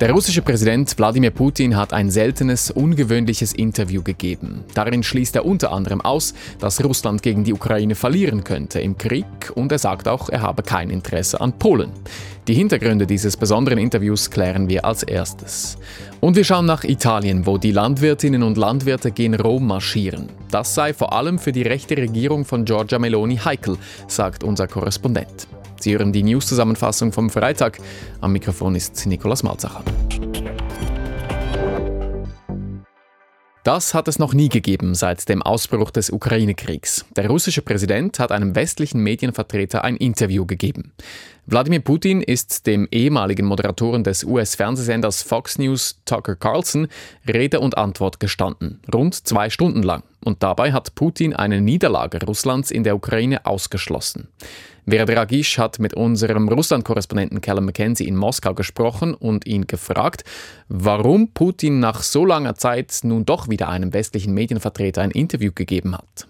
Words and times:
Der 0.00 0.12
russische 0.12 0.40
Präsident 0.40 0.96
Wladimir 0.96 1.30
Putin 1.30 1.76
hat 1.76 1.92
ein 1.92 2.10
seltenes, 2.10 2.70
ungewöhnliches 2.70 3.52
Interview 3.52 4.02
gegeben. 4.02 4.64
Darin 4.72 5.02
schließt 5.02 5.36
er 5.36 5.44
unter 5.44 5.72
anderem 5.72 6.00
aus, 6.00 6.32
dass 6.58 6.82
Russland 6.82 7.22
gegen 7.22 7.44
die 7.44 7.52
Ukraine 7.52 7.94
verlieren 7.94 8.42
könnte 8.42 8.80
im 8.80 8.96
Krieg 8.96 9.26
und 9.54 9.70
er 9.72 9.78
sagt 9.78 10.08
auch, 10.08 10.30
er 10.30 10.40
habe 10.40 10.62
kein 10.62 10.88
Interesse 10.88 11.38
an 11.42 11.52
Polen. 11.52 11.90
Die 12.48 12.54
Hintergründe 12.54 13.06
dieses 13.06 13.36
besonderen 13.36 13.78
Interviews 13.78 14.30
klären 14.30 14.70
wir 14.70 14.86
als 14.86 15.02
erstes. 15.02 15.76
Und 16.20 16.34
wir 16.34 16.44
schauen 16.44 16.64
nach 16.64 16.84
Italien, 16.84 17.44
wo 17.44 17.58
die 17.58 17.72
Landwirtinnen 17.72 18.42
und 18.42 18.56
Landwirte 18.56 19.10
gen 19.10 19.34
Rom 19.34 19.66
marschieren. 19.66 20.30
Das 20.50 20.74
sei 20.74 20.94
vor 20.94 21.12
allem 21.12 21.38
für 21.38 21.52
die 21.52 21.62
rechte 21.62 21.98
Regierung 21.98 22.46
von 22.46 22.64
Giorgia 22.64 22.98
Meloni 22.98 23.36
heikel, 23.36 23.76
sagt 24.08 24.44
unser 24.44 24.66
Korrespondent. 24.66 25.46
Sie 25.82 25.94
hören 25.94 26.12
die 26.12 26.22
News-Zusammenfassung 26.22 27.12
vom 27.12 27.30
Freitag. 27.30 27.78
Am 28.20 28.32
Mikrofon 28.32 28.74
ist 28.74 29.06
Nikolaus 29.06 29.42
Malzacher. 29.42 29.82
Das 33.64 33.92
hat 33.92 34.08
es 34.08 34.18
noch 34.18 34.32
nie 34.32 34.48
gegeben 34.48 34.94
seit 34.94 35.28
dem 35.28 35.42
Ausbruch 35.42 35.90
des 35.90 36.10
Ukraine-Kriegs. 36.10 37.04
Der 37.16 37.28
russische 37.28 37.62
Präsident 37.62 38.18
hat 38.18 38.32
einem 38.32 38.54
westlichen 38.54 39.02
Medienvertreter 39.02 39.84
ein 39.84 39.96
Interview 39.96 40.46
gegeben. 40.46 40.92
Wladimir 41.50 41.80
Putin 41.80 42.22
ist 42.22 42.68
dem 42.68 42.86
ehemaligen 42.92 43.44
Moderatoren 43.44 44.04
des 44.04 44.22
US-Fernsehsenders 44.22 45.24
Fox 45.24 45.58
News 45.58 46.00
Tucker 46.04 46.36
Carlson 46.36 46.86
Rede 47.26 47.58
und 47.58 47.76
Antwort 47.76 48.20
gestanden, 48.20 48.78
rund 48.94 49.16
zwei 49.26 49.50
Stunden 49.50 49.82
lang. 49.82 50.04
Und 50.24 50.44
dabei 50.44 50.72
hat 50.72 50.94
Putin 50.94 51.34
eine 51.34 51.60
Niederlage 51.60 52.24
Russlands 52.24 52.70
in 52.70 52.84
der 52.84 52.94
Ukraine 52.94 53.46
ausgeschlossen. 53.46 54.28
Vera 54.86 55.04
Dragisch 55.06 55.58
hat 55.58 55.80
mit 55.80 55.94
unserem 55.94 56.48
Russland-Korrespondenten 56.48 57.40
Callum 57.40 57.64
McKenzie 57.64 58.06
in 58.06 58.14
Moskau 58.14 58.54
gesprochen 58.54 59.14
und 59.14 59.44
ihn 59.44 59.66
gefragt, 59.66 60.22
warum 60.68 61.32
Putin 61.32 61.80
nach 61.80 62.04
so 62.04 62.24
langer 62.24 62.54
Zeit 62.54 63.00
nun 63.02 63.26
doch 63.26 63.48
wieder 63.48 63.68
einem 63.68 63.92
westlichen 63.92 64.34
Medienvertreter 64.34 65.02
ein 65.02 65.10
Interview 65.10 65.50
gegeben 65.52 65.96
hat. 65.96 66.28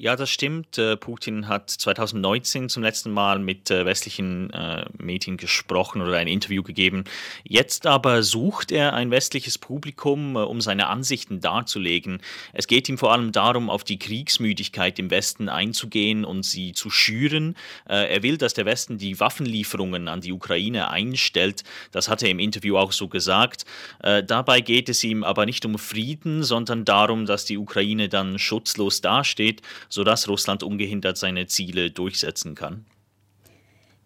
Ja, 0.00 0.14
das 0.14 0.30
stimmt. 0.30 0.78
Äh, 0.78 0.96
Putin 0.96 1.48
hat 1.48 1.70
2019 1.70 2.68
zum 2.68 2.84
letzten 2.84 3.10
Mal 3.10 3.40
mit 3.40 3.68
äh, 3.68 3.84
westlichen 3.84 4.48
äh, 4.50 4.84
Medien 4.96 5.36
gesprochen 5.36 6.00
oder 6.02 6.18
ein 6.18 6.28
Interview 6.28 6.62
gegeben. 6.62 7.02
Jetzt 7.42 7.84
aber 7.84 8.22
sucht 8.22 8.70
er 8.70 8.92
ein 8.92 9.10
westliches 9.10 9.58
Publikum, 9.58 10.36
um 10.36 10.60
seine 10.60 10.86
Ansichten 10.86 11.40
darzulegen. 11.40 12.20
Es 12.52 12.68
geht 12.68 12.88
ihm 12.88 12.96
vor 12.96 13.12
allem 13.12 13.32
darum, 13.32 13.68
auf 13.68 13.82
die 13.82 13.98
Kriegsmüdigkeit 13.98 15.00
im 15.00 15.10
Westen 15.10 15.48
einzugehen 15.48 16.24
und 16.24 16.44
sie 16.44 16.74
zu 16.74 16.90
schüren. 16.90 17.56
Er 17.86 18.22
will, 18.22 18.38
dass 18.38 18.54
der 18.54 18.66
Westen 18.66 18.98
die 18.98 19.18
Waffenlieferungen 19.18 20.06
an 20.06 20.20
die 20.20 20.32
Ukraine 20.32 20.90
einstellt. 20.90 21.64
Das 21.90 22.08
hat 22.08 22.22
er 22.22 22.30
im 22.30 22.38
Interview 22.38 22.76
auch 22.76 22.92
so 22.92 23.08
gesagt. 23.08 23.64
Dabei 24.00 24.60
geht 24.60 24.88
es 24.88 25.02
ihm 25.02 25.24
aber 25.24 25.46
nicht 25.46 25.64
um 25.64 25.78
Frieden, 25.78 26.44
sondern 26.44 26.84
darum, 26.84 27.26
dass 27.26 27.44
die 27.44 27.58
Ukraine 27.58 28.08
dann 28.08 28.38
schutzlos 28.38 29.00
dasteht 29.00 29.62
sodass 29.88 30.28
Russland 30.28 30.62
ungehindert 30.62 31.18
seine 31.18 31.46
Ziele 31.46 31.90
durchsetzen 31.90 32.54
kann. 32.54 32.84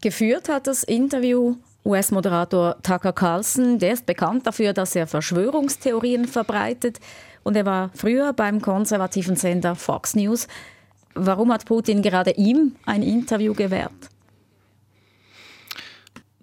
Geführt 0.01 0.49
hat 0.49 0.67
das 0.67 0.83
Interview 0.83 1.57
US-Moderator 1.85 2.77
Tucker 2.83 3.13
Carlson. 3.13 3.79
Der 3.79 3.93
ist 3.93 4.07
bekannt 4.07 4.47
dafür, 4.47 4.73
dass 4.73 4.95
er 4.95 5.07
Verschwörungstheorien 5.07 6.27
verbreitet. 6.27 7.01
Und 7.43 7.57
er 7.57 7.67
war 7.67 7.91
früher 7.95 8.33
beim 8.33 8.61
konservativen 8.61 9.37
Sender 9.37 9.75
Fox 9.75 10.15
News. 10.15 10.47
Warum 11.15 11.53
hat 11.53 11.67
Putin 11.67 12.03
gerade 12.03 12.33
ihm 12.33 12.77
ein 12.87 13.03
Interview 13.03 13.53
gewährt? 13.55 13.93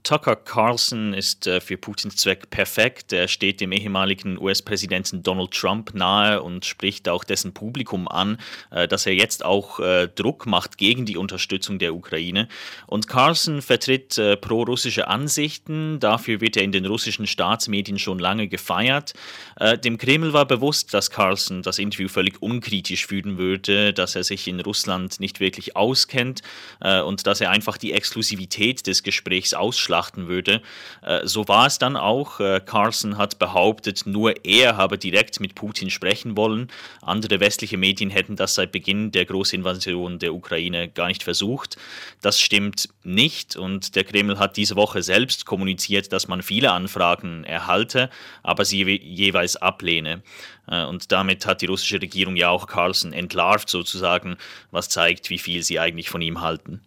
Tucker 0.03 0.35
Carlson 0.35 1.13
ist 1.13 1.45
äh, 1.47 1.59
für 1.59 1.77
Putins 1.77 2.15
Zweck 2.15 2.49
perfekt. 2.49 3.11
Er 3.11 3.27
steht 3.27 3.59
dem 3.61 3.71
ehemaligen 3.71 4.39
US-Präsidenten 4.39 5.23
Donald 5.23 5.51
Trump 5.51 5.93
nahe 5.93 6.41
und 6.41 6.65
spricht 6.65 7.09
auch 7.09 7.23
dessen 7.23 7.53
Publikum 7.53 8.07
an, 8.07 8.37
äh, 8.71 8.87
dass 8.87 9.05
er 9.05 9.13
jetzt 9.13 9.43
auch 9.43 9.79
äh, 9.79 10.07
Druck 10.07 10.45
macht 10.45 10.77
gegen 10.77 11.05
die 11.05 11.17
Unterstützung 11.17 11.79
der 11.79 11.93
Ukraine. 11.93 12.47
Und 12.87 13.07
Carlson 13.07 13.61
vertritt 13.61 14.17
äh, 14.17 14.37
pro-russische 14.37 15.07
Ansichten. 15.07 15.99
Dafür 15.99 16.39
wird 16.39 16.55
er 16.55 16.63
in 16.63 16.71
den 16.71 16.85
russischen 16.85 17.27
Staatsmedien 17.27 17.99
schon 17.99 18.19
lange 18.19 18.47
gefeiert. 18.47 19.13
Äh, 19.59 19.77
dem 19.77 19.97
Kreml 19.97 20.33
war 20.33 20.45
bewusst, 20.45 20.93
dass 20.93 21.11
Carlson 21.11 21.61
das 21.61 21.77
Interview 21.77 22.07
völlig 22.07 22.41
unkritisch 22.41 23.05
führen 23.05 23.37
würde, 23.37 23.93
dass 23.93 24.15
er 24.15 24.23
sich 24.23 24.47
in 24.47 24.59
Russland 24.61 25.19
nicht 25.19 25.39
wirklich 25.39 25.75
auskennt 25.75 26.41
äh, 26.79 27.01
und 27.01 27.27
dass 27.27 27.41
er 27.41 27.51
einfach 27.51 27.77
die 27.77 27.93
Exklusivität 27.93 28.87
des 28.87 29.03
Gesprächs 29.03 29.53
ausschlagt 29.53 29.88
betrachten 29.89 30.27
würde. 30.27 30.61
Äh, 31.01 31.25
so 31.25 31.47
war 31.47 31.65
es 31.65 31.79
dann 31.79 31.97
auch. 31.97 32.39
Äh, 32.39 32.61
Carlson 32.63 33.17
hat 33.17 33.39
behauptet, 33.39 34.03
nur 34.05 34.45
er 34.45 34.77
habe 34.77 34.97
direkt 34.97 35.39
mit 35.39 35.55
Putin 35.55 35.89
sprechen 35.89 36.37
wollen. 36.37 36.67
Andere 37.01 37.39
westliche 37.39 37.77
Medien 37.77 38.11
hätten 38.11 38.35
das 38.35 38.55
seit 38.55 38.71
Beginn 38.71 39.11
der 39.11 39.25
Großinvasion 39.25 40.19
der 40.19 40.33
Ukraine 40.33 40.89
gar 40.89 41.07
nicht 41.07 41.23
versucht. 41.23 41.77
Das 42.21 42.39
stimmt 42.39 42.89
nicht 43.03 43.55
und 43.55 43.95
der 43.95 44.03
Kreml 44.03 44.37
hat 44.37 44.57
diese 44.57 44.75
Woche 44.75 45.01
selbst 45.01 45.45
kommuniziert, 45.45 46.13
dass 46.13 46.27
man 46.27 46.43
viele 46.43 46.71
Anfragen 46.71 47.43
erhalte, 47.43 48.11
aber 48.43 48.65
sie 48.65 48.83
jeweils 48.83 49.55
ablehne. 49.55 50.21
Äh, 50.67 50.85
und 50.85 51.11
damit 51.11 51.47
hat 51.47 51.61
die 51.61 51.65
russische 51.65 51.99
Regierung 51.99 52.35
ja 52.35 52.49
auch 52.49 52.67
Carlson 52.67 53.11
entlarvt 53.11 53.69
sozusagen, 53.69 54.37
was 54.69 54.89
zeigt, 54.89 55.31
wie 55.31 55.39
viel 55.39 55.63
sie 55.63 55.79
eigentlich 55.79 56.09
von 56.09 56.21
ihm 56.21 56.41
halten. 56.41 56.81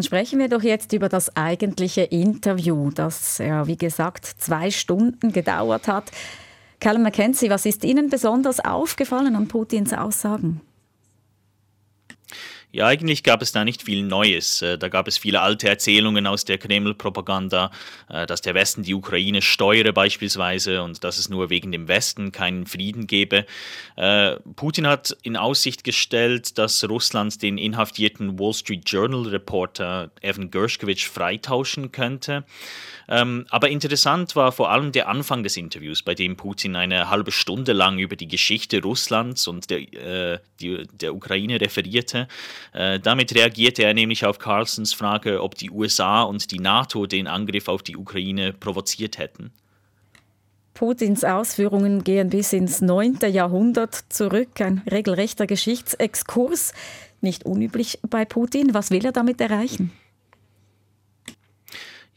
Dann 0.00 0.04
sprechen 0.06 0.38
wir 0.38 0.48
doch 0.48 0.62
jetzt 0.62 0.94
über 0.94 1.10
das 1.10 1.36
eigentliche 1.36 2.00
Interview, 2.00 2.88
das 2.90 3.36
ja, 3.36 3.66
wie 3.66 3.76
gesagt, 3.76 4.24
zwei 4.24 4.70
Stunden 4.70 5.30
gedauert 5.30 5.88
hat. 5.88 6.10
Callum 6.80 7.02
McKenzie, 7.02 7.50
was 7.50 7.66
ist 7.66 7.84
Ihnen 7.84 8.08
besonders 8.08 8.60
aufgefallen 8.60 9.36
an 9.36 9.46
Putins 9.46 9.92
Aussagen? 9.92 10.62
Ja, 12.72 12.86
eigentlich 12.86 13.24
gab 13.24 13.42
es 13.42 13.50
da 13.50 13.64
nicht 13.64 13.82
viel 13.82 14.04
Neues. 14.04 14.62
Äh, 14.62 14.78
da 14.78 14.88
gab 14.88 15.08
es 15.08 15.18
viele 15.18 15.40
alte 15.40 15.68
Erzählungen 15.68 16.28
aus 16.28 16.44
der 16.44 16.56
Kreml-Propaganda, 16.56 17.72
äh, 18.08 18.26
dass 18.26 18.42
der 18.42 18.54
Westen 18.54 18.84
die 18.84 18.94
Ukraine 18.94 19.42
steuere 19.42 19.92
beispielsweise 19.92 20.82
und 20.82 21.02
dass 21.02 21.18
es 21.18 21.28
nur 21.28 21.50
wegen 21.50 21.72
dem 21.72 21.88
Westen 21.88 22.30
keinen 22.30 22.66
Frieden 22.66 23.08
gebe. 23.08 23.44
Äh, 23.96 24.36
Putin 24.54 24.86
hat 24.86 25.16
in 25.22 25.36
Aussicht 25.36 25.82
gestellt, 25.82 26.58
dass 26.58 26.88
Russland 26.88 27.42
den 27.42 27.58
inhaftierten 27.58 28.38
Wall 28.38 28.54
Street 28.54 28.88
Journal-Reporter 28.88 30.12
Evan 30.20 30.52
Gershkovich 30.52 31.08
freitauschen 31.08 31.90
könnte. 31.90 32.44
Ähm, 33.08 33.46
aber 33.50 33.68
interessant 33.68 34.36
war 34.36 34.52
vor 34.52 34.70
allem 34.70 34.92
der 34.92 35.08
Anfang 35.08 35.42
des 35.42 35.56
Interviews, 35.56 36.02
bei 36.02 36.14
dem 36.14 36.36
Putin 36.36 36.76
eine 36.76 37.10
halbe 37.10 37.32
Stunde 37.32 37.72
lang 37.72 37.98
über 37.98 38.14
die 38.14 38.28
Geschichte 38.28 38.80
Russlands 38.80 39.48
und 39.48 39.68
der, 39.70 40.40
der 40.60 41.14
Ukraine 41.14 41.60
referierte. 41.60 42.28
Äh, 42.72 43.00
damit 43.00 43.34
reagierte 43.34 43.82
er 43.82 43.94
nämlich 43.94 44.24
auf 44.24 44.38
Carlsons 44.38 44.92
Frage, 44.92 45.42
ob 45.42 45.54
die 45.54 45.70
USA 45.70 46.22
und 46.22 46.50
die 46.50 46.58
NATO 46.58 47.06
den 47.06 47.26
Angriff 47.26 47.68
auf 47.68 47.82
die 47.82 47.96
Ukraine 47.96 48.52
provoziert 48.52 49.18
hätten. 49.18 49.52
Putins 50.74 51.24
Ausführungen 51.24 52.04
gehen 52.04 52.30
bis 52.30 52.52
ins 52.52 52.80
9. 52.80 53.18
Jahrhundert 53.30 53.94
zurück, 54.08 54.60
ein 54.60 54.82
regelrechter 54.90 55.46
Geschichtsexkurs. 55.46 56.72
Nicht 57.20 57.44
unüblich 57.44 57.98
bei 58.08 58.24
Putin. 58.24 58.72
Was 58.72 58.90
will 58.90 59.04
er 59.04 59.12
damit 59.12 59.40
erreichen? 59.40 59.92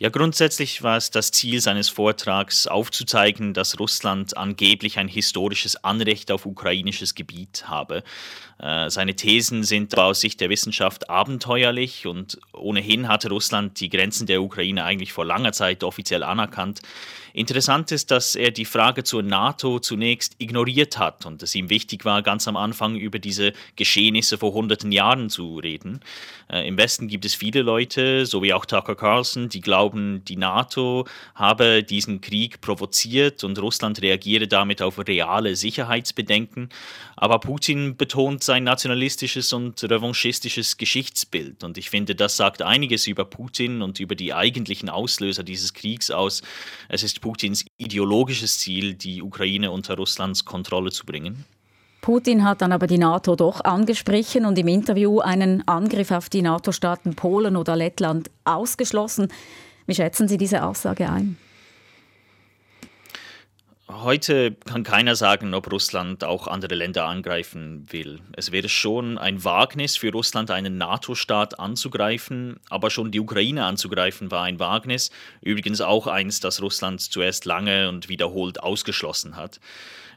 Ja, 0.03 0.09
grundsätzlich 0.09 0.83
war 0.83 0.97
es 0.97 1.11
das 1.11 1.31
Ziel 1.31 1.61
seines 1.61 1.87
Vortrags, 1.87 2.67
aufzuzeigen, 2.67 3.53
dass 3.53 3.79
Russland 3.79 4.35
angeblich 4.35 4.99
ein 4.99 5.07
historisches 5.07 5.81
Anrecht 5.81 6.29
auf 6.29 6.45
ukrainisches 6.45 7.15
Gebiet 7.15 7.69
habe. 7.69 8.03
Äh, 8.59 8.89
seine 8.89 9.15
Thesen 9.15 9.63
sind 9.63 9.97
aus 9.97 10.19
Sicht 10.19 10.41
der 10.41 10.49
Wissenschaft 10.49 11.09
abenteuerlich 11.09 12.05
und 12.05 12.37
ohnehin 12.51 13.07
hatte 13.07 13.29
Russland 13.29 13.79
die 13.79 13.87
Grenzen 13.87 14.27
der 14.27 14.41
Ukraine 14.41 14.83
eigentlich 14.83 15.13
vor 15.13 15.23
langer 15.23 15.53
Zeit 15.53 15.85
offiziell 15.85 16.23
anerkannt. 16.23 16.81
Interessant 17.35 17.91
ist, 17.91 18.11
dass 18.11 18.35
er 18.35 18.51
die 18.51 18.63
Frage 18.63 19.03
zur 19.03 19.23
NATO 19.23 19.79
zunächst 19.79 20.35
ignoriert 20.37 20.99
hat 20.99 21.25
und 21.25 21.41
es 21.41 21.55
ihm 21.55 21.71
wichtig 21.71 22.05
war, 22.05 22.21
ganz 22.21 22.47
am 22.47 22.55
Anfang 22.55 22.95
über 22.95 23.17
diese 23.17 23.53
Geschehnisse 23.75 24.37
vor 24.37 24.53
hunderten 24.53 24.91
Jahren 24.91 25.31
zu 25.31 25.57
reden. 25.57 26.01
Äh, 26.47 26.67
Im 26.67 26.77
Westen 26.77 27.07
gibt 27.07 27.25
es 27.25 27.33
viele 27.33 27.63
Leute, 27.63 28.27
so 28.27 28.43
wie 28.43 28.53
auch 28.53 28.67
Tucker 28.67 28.95
Carlson, 28.95 29.49
die 29.49 29.61
glauben, 29.61 30.23
die 30.25 30.35
NATO 30.35 31.07
habe 31.33 31.81
diesen 31.81 32.21
Krieg 32.21 32.61
provoziert 32.61 33.43
und 33.43 33.57
Russland 33.57 33.99
reagiere 34.03 34.47
damit 34.47 34.83
auf 34.83 34.99
reale 34.99 35.55
Sicherheitsbedenken. 35.55 36.69
Aber 37.15 37.39
Putin 37.39 37.97
betont 37.97 38.43
sein 38.43 38.63
nationalistisches 38.63 39.53
und 39.53 39.83
revanchistisches 39.83 40.77
Geschichtsbild 40.77 41.63
und 41.63 41.79
ich 41.79 41.89
finde, 41.89 42.13
das 42.13 42.37
sagt 42.37 42.61
einiges 42.61 43.07
über 43.07 43.25
Putin 43.25 43.81
und 43.81 43.99
über 43.99 44.13
die 44.13 44.35
eigentlichen 44.35 44.89
Auslöser 44.89 45.43
dieses 45.43 45.73
Kriegs 45.73 46.11
aus. 46.11 46.43
Es 46.89 47.01
ist 47.01 47.22
Putins 47.23 47.63
ideologisches 47.77 48.59
Ziel, 48.59 48.95
die 48.95 49.23
Ukraine 49.23 49.71
unter 49.71 49.95
Russlands 49.95 50.43
Kontrolle 50.43 50.91
zu 50.91 51.05
bringen? 51.05 51.45
Putin 52.01 52.43
hat 52.43 52.61
dann 52.61 52.73
aber 52.73 52.85
die 52.85 52.97
NATO 52.97 53.37
doch 53.37 53.63
angesprochen 53.63 54.45
und 54.45 54.59
im 54.59 54.67
Interview 54.67 55.21
einen 55.21 55.65
Angriff 55.65 56.11
auf 56.11 56.27
die 56.27 56.41
NATO-Staaten 56.41 57.15
Polen 57.15 57.55
oder 57.55 57.77
Lettland 57.77 58.29
ausgeschlossen. 58.43 59.29
Wie 59.87 59.95
schätzen 59.95 60.27
Sie 60.27 60.37
diese 60.37 60.65
Aussage 60.65 61.09
ein? 61.09 61.37
Heute 64.01 64.53
kann 64.53 64.83
keiner 64.83 65.15
sagen, 65.15 65.53
ob 65.53 65.71
Russland 65.71 66.23
auch 66.23 66.47
andere 66.47 66.73
Länder 66.73 67.05
angreifen 67.05 67.85
will. 67.91 68.19
Es 68.35 68.51
wäre 68.51 68.67
schon 68.67 69.17
ein 69.17 69.43
Wagnis 69.43 69.97
für 69.97 70.11
Russland, 70.11 70.51
einen 70.51 70.77
NATO-Staat 70.77 71.59
anzugreifen, 71.59 72.59
aber 72.69 72.89
schon 72.89 73.11
die 73.11 73.19
Ukraine 73.19 73.65
anzugreifen 73.65 74.31
war 74.31 74.43
ein 74.43 74.59
Wagnis. 74.59 75.11
Übrigens 75.41 75.79
auch 75.79 76.07
eins, 76.07 76.39
das 76.39 76.61
Russland 76.61 77.01
zuerst 77.01 77.45
lange 77.45 77.87
und 77.87 78.09
wiederholt 78.09 78.61
ausgeschlossen 78.61 79.35
hat. 79.35 79.59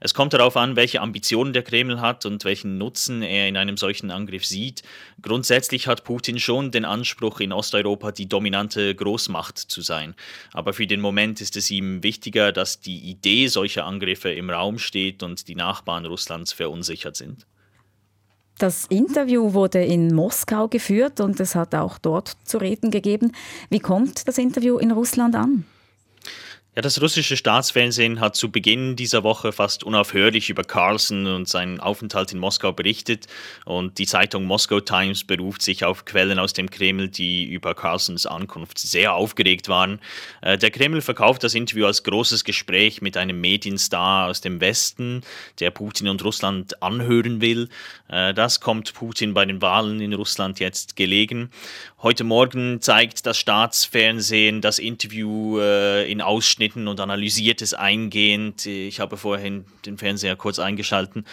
Es 0.00 0.14
kommt 0.14 0.32
darauf 0.32 0.56
an, 0.56 0.76
welche 0.76 1.00
Ambitionen 1.00 1.52
der 1.52 1.62
Kreml 1.62 2.00
hat 2.00 2.26
und 2.26 2.44
welchen 2.44 2.78
Nutzen 2.78 3.22
er 3.22 3.48
in 3.48 3.56
einem 3.56 3.76
solchen 3.76 4.10
Angriff 4.10 4.44
sieht. 4.44 4.82
Grundsätzlich 5.22 5.86
hat 5.86 6.04
Putin 6.04 6.38
schon 6.38 6.70
den 6.70 6.84
Anspruch, 6.84 7.40
in 7.40 7.52
Osteuropa 7.52 8.12
die 8.12 8.28
dominante 8.28 8.94
Großmacht 8.94 9.58
zu 9.58 9.80
sein. 9.80 10.14
Aber 10.52 10.72
für 10.72 10.86
den 10.86 11.00
Moment 11.00 11.40
ist 11.40 11.56
es 11.56 11.70
ihm 11.70 12.02
wichtiger, 12.02 12.52
dass 12.52 12.80
die 12.80 12.98
Idee 12.98 13.48
solcher 13.48 13.84
Angriffe 13.84 14.30
im 14.30 14.50
Raum 14.50 14.78
steht 14.78 15.22
und 15.22 15.48
die 15.48 15.54
Nachbarn 15.54 16.06
Russlands 16.06 16.52
verunsichert 16.52 17.16
sind. 17.16 17.46
Das 18.58 18.86
Interview 18.86 19.52
wurde 19.52 19.84
in 19.84 20.14
Moskau 20.14 20.68
geführt 20.68 21.20
und 21.20 21.38
es 21.40 21.54
hat 21.54 21.74
auch 21.74 21.98
dort 21.98 22.36
zu 22.44 22.56
reden 22.56 22.90
gegeben. 22.90 23.32
Wie 23.68 23.80
kommt 23.80 24.26
das 24.26 24.38
Interview 24.38 24.78
in 24.78 24.92
Russland 24.92 25.34
an? 25.34 25.66
Ja, 26.76 26.82
das 26.82 27.00
russische 27.00 27.38
Staatsfernsehen 27.38 28.20
hat 28.20 28.36
zu 28.36 28.50
Beginn 28.50 28.96
dieser 28.96 29.24
Woche 29.24 29.50
fast 29.50 29.82
unaufhörlich 29.82 30.50
über 30.50 30.62
Carlson 30.62 31.26
und 31.26 31.48
seinen 31.48 31.80
Aufenthalt 31.80 32.32
in 32.32 32.38
Moskau 32.38 32.70
berichtet 32.70 33.28
und 33.64 33.96
die 33.96 34.04
Zeitung 34.04 34.44
Moscow 34.44 34.84
Times 34.84 35.24
beruft 35.24 35.62
sich 35.62 35.86
auf 35.86 36.04
Quellen 36.04 36.38
aus 36.38 36.52
dem 36.52 36.68
Kreml, 36.68 37.08
die 37.08 37.46
über 37.46 37.74
Carlsons 37.74 38.26
Ankunft 38.26 38.76
sehr 38.76 39.14
aufgeregt 39.14 39.70
waren. 39.70 40.00
Äh, 40.42 40.58
der 40.58 40.70
Kreml 40.70 41.00
verkauft 41.00 41.44
das 41.44 41.54
Interview 41.54 41.86
als 41.86 42.02
großes 42.02 42.44
Gespräch 42.44 43.00
mit 43.00 43.16
einem 43.16 43.40
Medienstar 43.40 44.28
aus 44.28 44.42
dem 44.42 44.60
Westen, 44.60 45.22
der 45.60 45.70
Putin 45.70 46.08
und 46.08 46.22
Russland 46.24 46.82
anhören 46.82 47.40
will. 47.40 47.70
Äh, 48.08 48.34
das 48.34 48.60
kommt 48.60 48.92
Putin 48.92 49.32
bei 49.32 49.46
den 49.46 49.62
Wahlen 49.62 49.98
in 50.02 50.12
Russland 50.12 50.60
jetzt 50.60 50.94
gelegen. 50.94 51.50
Heute 52.06 52.22
Morgen 52.22 52.80
zeigt 52.80 53.26
das 53.26 53.36
Staatsfernsehen 53.36 54.60
das 54.60 54.78
Interview 54.78 55.58
äh, 55.58 56.08
in 56.08 56.20
Ausschnitten 56.20 56.86
und 56.86 57.00
analysiert 57.00 57.62
es 57.62 57.74
eingehend. 57.74 58.64
Ich 58.64 59.00
habe 59.00 59.16
vorhin 59.16 59.64
den 59.84 59.98
Fernseher 59.98 60.36
kurz 60.36 60.60
eingeschalten. 60.60 61.24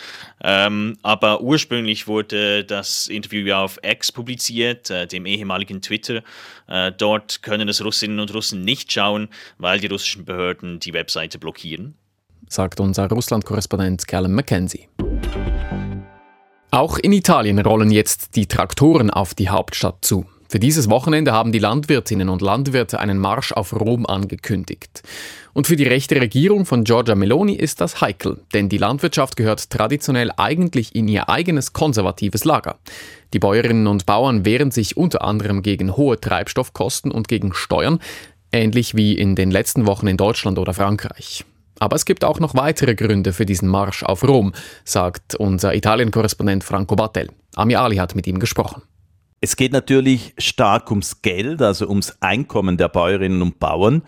Ähm, 0.43 0.97
aber 1.03 1.41
ursprünglich 1.41 2.07
wurde 2.07 2.63
das 2.65 3.05
Interview 3.05 3.45
ja 3.45 3.61
auf 3.61 3.77
X 3.83 4.11
publiziert, 4.11 4.89
äh, 4.89 5.05
dem 5.05 5.27
ehemaligen 5.27 5.83
Twitter. 5.83 6.23
Äh, 6.67 6.91
dort 6.91 7.43
können 7.43 7.69
es 7.69 7.85
Russinnen 7.85 8.19
und 8.19 8.33
Russen 8.33 8.65
nicht 8.65 8.91
schauen, 8.91 9.29
weil 9.59 9.79
die 9.79 9.85
russischen 9.85 10.25
Behörden 10.25 10.79
die 10.79 10.93
Webseite 10.93 11.37
blockieren. 11.37 11.93
Sagt 12.49 12.79
unser 12.79 13.07
Russland-Korrespondent 13.09 14.07
Callum 14.07 14.33
McKenzie. 14.33 14.87
Auch 16.71 16.97
in 16.97 17.11
Italien 17.11 17.59
rollen 17.59 17.91
jetzt 17.91 18.35
die 18.35 18.47
Traktoren 18.47 19.11
auf 19.11 19.35
die 19.35 19.49
Hauptstadt 19.49 20.03
zu. 20.03 20.25
Für 20.53 20.59
dieses 20.59 20.87
Wochenende 20.87 21.31
haben 21.31 21.51
die 21.51 21.57
Landwirtinnen 21.57 22.29
und 22.29 22.43
Landwirte 22.43 22.99
einen 22.99 23.17
Marsch 23.17 23.53
auf 23.53 23.73
Rom 23.73 24.05
angekündigt. 24.05 25.01
Und 25.53 25.65
für 25.65 25.75
die 25.75 25.87
rechte 25.87 26.21
Regierung 26.21 26.67
von 26.67 26.83
Giorgia 26.83 27.15
Meloni 27.15 27.55
ist 27.55 27.81
das 27.81 28.01
heikel, 28.01 28.37
denn 28.53 28.69
die 28.69 28.77
Landwirtschaft 28.77 29.35
gehört 29.35 29.71
traditionell 29.71 30.29
eigentlich 30.37 30.93
in 30.93 31.07
ihr 31.07 31.27
eigenes 31.27 31.73
konservatives 31.73 32.45
Lager. 32.45 32.77
Die 33.33 33.39
Bäuerinnen 33.39 33.87
und 33.87 34.05
Bauern 34.05 34.45
wehren 34.45 34.69
sich 34.69 34.95
unter 34.95 35.23
anderem 35.23 35.63
gegen 35.63 35.97
hohe 35.97 36.21
Treibstoffkosten 36.21 37.09
und 37.09 37.27
gegen 37.27 37.55
Steuern, 37.55 37.97
ähnlich 38.51 38.95
wie 38.95 39.13
in 39.13 39.35
den 39.35 39.49
letzten 39.49 39.87
Wochen 39.87 40.05
in 40.05 40.17
Deutschland 40.17 40.59
oder 40.59 40.75
Frankreich. 40.75 41.45
Aber 41.79 41.95
es 41.95 42.05
gibt 42.05 42.23
auch 42.23 42.39
noch 42.39 42.53
weitere 42.53 42.93
Gründe 42.93 43.33
für 43.33 43.47
diesen 43.47 43.69
Marsch 43.69 44.03
auf 44.03 44.23
Rom, 44.23 44.53
sagt 44.85 45.33
unser 45.33 45.73
Italien-Korrespondent 45.73 46.63
Franco 46.63 46.95
Battel. 46.95 47.29
Ami 47.55 47.75
Ali 47.75 47.95
hat 47.95 48.13
mit 48.13 48.27
ihm 48.27 48.37
gesprochen. 48.37 48.83
Es 49.43 49.57
geht 49.57 49.73
natürlich 49.73 50.33
stark 50.37 50.89
ums 50.89 51.21
Geld, 51.21 51.61
also 51.61 51.89
ums 51.89 52.15
Einkommen 52.21 52.77
der 52.77 52.87
Bäuerinnen 52.87 53.41
und 53.41 53.59
Bauern. 53.59 54.03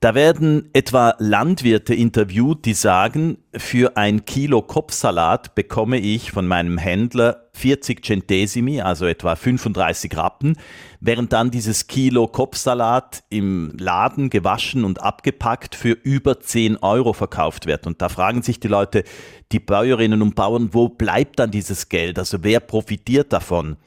Da 0.00 0.14
werden 0.14 0.68
etwa 0.74 1.14
Landwirte 1.18 1.94
interviewt, 1.94 2.66
die 2.66 2.74
sagen, 2.74 3.38
für 3.56 3.96
ein 3.96 4.26
Kilo 4.26 4.60
Kopfsalat 4.60 5.54
bekomme 5.54 5.98
ich 5.98 6.32
von 6.32 6.46
meinem 6.46 6.76
Händler 6.76 7.48
40 7.54 8.04
Centesimi, 8.04 8.82
also 8.82 9.06
etwa 9.06 9.34
35 9.34 10.14
Rappen, 10.14 10.58
während 11.00 11.32
dann 11.32 11.50
dieses 11.50 11.86
Kilo 11.86 12.26
Kopfsalat 12.26 13.24
im 13.30 13.72
Laden 13.78 14.28
gewaschen 14.28 14.84
und 14.84 15.00
abgepackt 15.00 15.74
für 15.74 15.92
über 15.92 16.40
10 16.40 16.76
Euro 16.76 17.14
verkauft 17.14 17.64
wird. 17.64 17.86
Und 17.86 18.02
da 18.02 18.10
fragen 18.10 18.42
sich 18.42 18.60
die 18.60 18.68
Leute, 18.68 19.02
die 19.50 19.60
Bäuerinnen 19.60 20.20
und 20.20 20.34
Bauern, 20.34 20.74
wo 20.74 20.90
bleibt 20.90 21.38
dann 21.38 21.50
dieses 21.50 21.88
Geld? 21.88 22.18
Also 22.18 22.44
wer 22.44 22.60
profitiert 22.60 23.32
davon? 23.32 23.78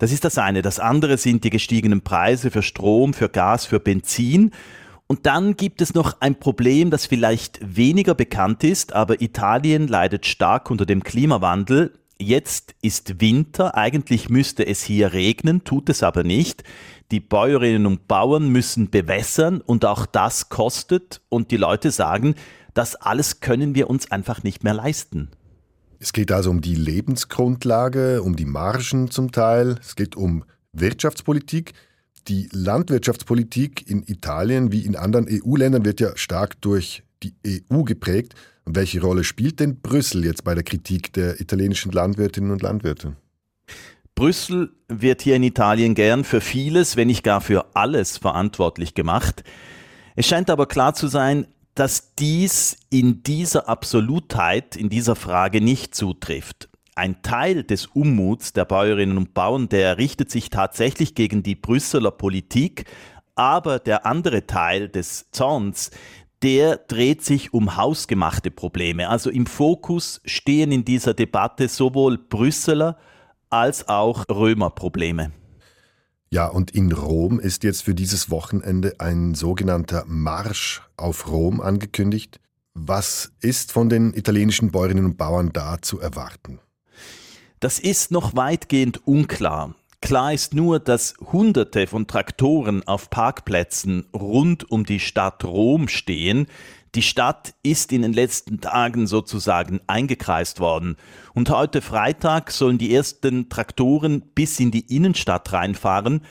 Das 0.00 0.10
ist 0.10 0.24
das 0.24 0.38
eine. 0.38 0.62
Das 0.62 0.80
andere 0.80 1.16
sind 1.18 1.44
die 1.44 1.50
gestiegenen 1.50 2.02
Preise 2.02 2.50
für 2.50 2.62
Strom, 2.62 3.14
für 3.14 3.28
Gas, 3.28 3.66
für 3.66 3.78
Benzin. 3.78 4.50
Und 5.12 5.26
dann 5.26 5.58
gibt 5.58 5.82
es 5.82 5.92
noch 5.92 6.22
ein 6.22 6.40
Problem, 6.40 6.88
das 6.88 7.04
vielleicht 7.04 7.60
weniger 7.76 8.14
bekannt 8.14 8.64
ist, 8.64 8.94
aber 8.94 9.20
Italien 9.20 9.86
leidet 9.86 10.24
stark 10.24 10.70
unter 10.70 10.86
dem 10.86 11.04
Klimawandel. 11.04 11.92
Jetzt 12.18 12.74
ist 12.80 13.20
Winter, 13.20 13.76
eigentlich 13.76 14.30
müsste 14.30 14.66
es 14.66 14.82
hier 14.82 15.12
regnen, 15.12 15.64
tut 15.64 15.90
es 15.90 16.02
aber 16.02 16.24
nicht. 16.24 16.64
Die 17.10 17.20
Bäuerinnen 17.20 17.84
und 17.84 18.08
Bauern 18.08 18.48
müssen 18.48 18.88
bewässern 18.88 19.60
und 19.60 19.84
auch 19.84 20.06
das 20.06 20.48
kostet 20.48 21.20
und 21.28 21.50
die 21.50 21.58
Leute 21.58 21.90
sagen, 21.90 22.34
das 22.72 22.96
alles 22.96 23.40
können 23.40 23.74
wir 23.74 23.90
uns 23.90 24.10
einfach 24.10 24.42
nicht 24.42 24.64
mehr 24.64 24.72
leisten. 24.72 25.28
Es 25.98 26.14
geht 26.14 26.32
also 26.32 26.48
um 26.48 26.62
die 26.62 26.74
Lebensgrundlage, 26.74 28.22
um 28.22 28.34
die 28.34 28.46
Margen 28.46 29.10
zum 29.10 29.30
Teil. 29.30 29.76
Es 29.78 29.94
geht 29.94 30.16
um 30.16 30.44
Wirtschaftspolitik. 30.72 31.74
Die 32.28 32.48
Landwirtschaftspolitik 32.52 33.88
in 33.90 34.04
Italien 34.06 34.70
wie 34.70 34.84
in 34.84 34.96
anderen 34.96 35.26
EU-Ländern 35.28 35.84
wird 35.84 36.00
ja 36.00 36.16
stark 36.16 36.60
durch 36.60 37.02
die 37.22 37.34
EU 37.46 37.82
geprägt. 37.82 38.34
Und 38.64 38.76
welche 38.76 39.00
Rolle 39.00 39.24
spielt 39.24 39.58
denn 39.58 39.80
Brüssel 39.80 40.24
jetzt 40.24 40.44
bei 40.44 40.54
der 40.54 40.62
Kritik 40.62 41.12
der 41.12 41.40
italienischen 41.40 41.90
Landwirtinnen 41.90 42.52
und 42.52 42.62
Landwirte? 42.62 43.16
Brüssel 44.14 44.70
wird 44.88 45.22
hier 45.22 45.36
in 45.36 45.42
Italien 45.42 45.94
gern 45.94 46.22
für 46.22 46.40
vieles, 46.40 46.96
wenn 46.96 47.08
nicht 47.08 47.24
gar 47.24 47.40
für 47.40 47.74
alles 47.74 48.18
verantwortlich 48.18 48.94
gemacht. 48.94 49.42
Es 50.14 50.26
scheint 50.26 50.50
aber 50.50 50.66
klar 50.66 50.94
zu 50.94 51.08
sein, 51.08 51.46
dass 51.74 52.14
dies 52.14 52.76
in 52.90 53.22
dieser 53.22 53.68
Absolutheit, 53.68 54.76
in 54.76 54.90
dieser 54.90 55.16
Frage 55.16 55.60
nicht 55.60 55.94
zutrifft. 55.94 56.68
Ein 56.94 57.22
Teil 57.22 57.64
des 57.64 57.86
Unmuts 57.86 58.52
der 58.52 58.66
Bäuerinnen 58.66 59.16
und 59.16 59.32
Bauern, 59.32 59.68
der 59.68 59.96
richtet 59.96 60.30
sich 60.30 60.50
tatsächlich 60.50 61.14
gegen 61.14 61.42
die 61.42 61.54
Brüsseler 61.54 62.10
Politik, 62.10 62.84
aber 63.34 63.78
der 63.78 64.04
andere 64.04 64.46
Teil 64.46 64.90
des 64.90 65.30
Zorns, 65.30 65.90
der 66.42 66.76
dreht 66.76 67.24
sich 67.24 67.54
um 67.54 67.76
hausgemachte 67.76 68.50
Probleme. 68.50 69.08
Also 69.08 69.30
im 69.30 69.46
Fokus 69.46 70.20
stehen 70.26 70.70
in 70.70 70.84
dieser 70.84 71.14
Debatte 71.14 71.68
sowohl 71.68 72.18
Brüsseler 72.18 72.98
als 73.48 73.88
auch 73.88 74.24
Römerprobleme. 74.28 75.32
Ja, 76.30 76.46
und 76.48 76.72
in 76.72 76.92
Rom 76.92 77.40
ist 77.40 77.62
jetzt 77.62 77.82
für 77.82 77.94
dieses 77.94 78.30
Wochenende 78.30 78.96
ein 78.98 79.34
sogenannter 79.34 80.04
Marsch 80.06 80.82
auf 80.96 81.30
Rom 81.30 81.60
angekündigt. 81.60 82.40
Was 82.74 83.32
ist 83.40 83.70
von 83.70 83.90
den 83.90 84.14
italienischen 84.14 84.70
Bäuerinnen 84.70 85.04
und 85.04 85.18
Bauern 85.18 85.52
da 85.52 85.80
zu 85.80 86.00
erwarten? 86.00 86.58
Das 87.62 87.78
ist 87.78 88.10
noch 88.10 88.34
weitgehend 88.34 89.06
unklar. 89.06 89.76
Klar 90.00 90.32
ist 90.32 90.52
nur, 90.52 90.80
dass 90.80 91.14
Hunderte 91.20 91.86
von 91.86 92.08
Traktoren 92.08 92.82
auf 92.88 93.08
Parkplätzen 93.08 94.04
rund 94.12 94.68
um 94.68 94.84
die 94.84 94.98
Stadt 94.98 95.44
Rom 95.44 95.86
stehen, 95.86 96.48
die 96.96 97.02
Stadt 97.02 97.54
ist 97.62 97.92
in 97.92 98.02
den 98.02 98.12
letzten 98.12 98.60
Tagen 98.60 99.06
sozusagen 99.06 99.80
eingekreist 99.86 100.58
worden. 100.58 100.96
Und 101.34 101.50
heute 101.50 101.82
Freitag 101.82 102.50
sollen 102.50 102.78
die 102.78 102.92
ersten 102.92 103.48
Traktoren 103.48 104.22
bis 104.34 104.58
in 104.58 104.72
die 104.72 104.92
Innenstadt 104.92 105.52
reinfahren. 105.52 106.22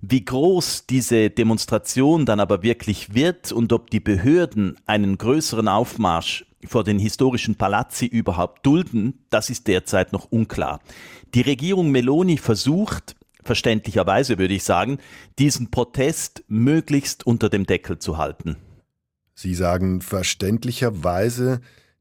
Wie 0.00 0.24
groß 0.24 0.86
diese 0.86 1.28
Demonstration 1.28 2.24
dann 2.24 2.40
aber 2.40 2.62
wirklich 2.62 3.12
wird 3.12 3.52
und 3.52 3.74
ob 3.74 3.90
die 3.90 4.00
Behörden 4.00 4.78
einen 4.86 5.18
größeren 5.18 5.68
Aufmarsch 5.68 6.46
vor 6.66 6.84
den 6.84 6.98
historischen 6.98 7.54
Palazzi 7.54 8.06
überhaupt 8.06 8.64
dulden, 8.66 9.24
das 9.30 9.50
ist 9.50 9.66
derzeit 9.66 10.12
noch 10.12 10.26
unklar. 10.30 10.80
Die 11.34 11.40
Regierung 11.40 11.90
Meloni 11.90 12.36
versucht, 12.36 13.16
verständlicherweise 13.42 14.38
würde 14.38 14.54
ich 14.54 14.64
sagen, 14.64 14.98
diesen 15.38 15.70
Protest 15.70 16.44
möglichst 16.48 17.26
unter 17.26 17.48
dem 17.48 17.66
Deckel 17.66 17.98
zu 17.98 18.18
halten. 18.18 18.56
Sie 19.34 19.54
sagen 19.54 20.02
verständlicherweise, 20.02 21.60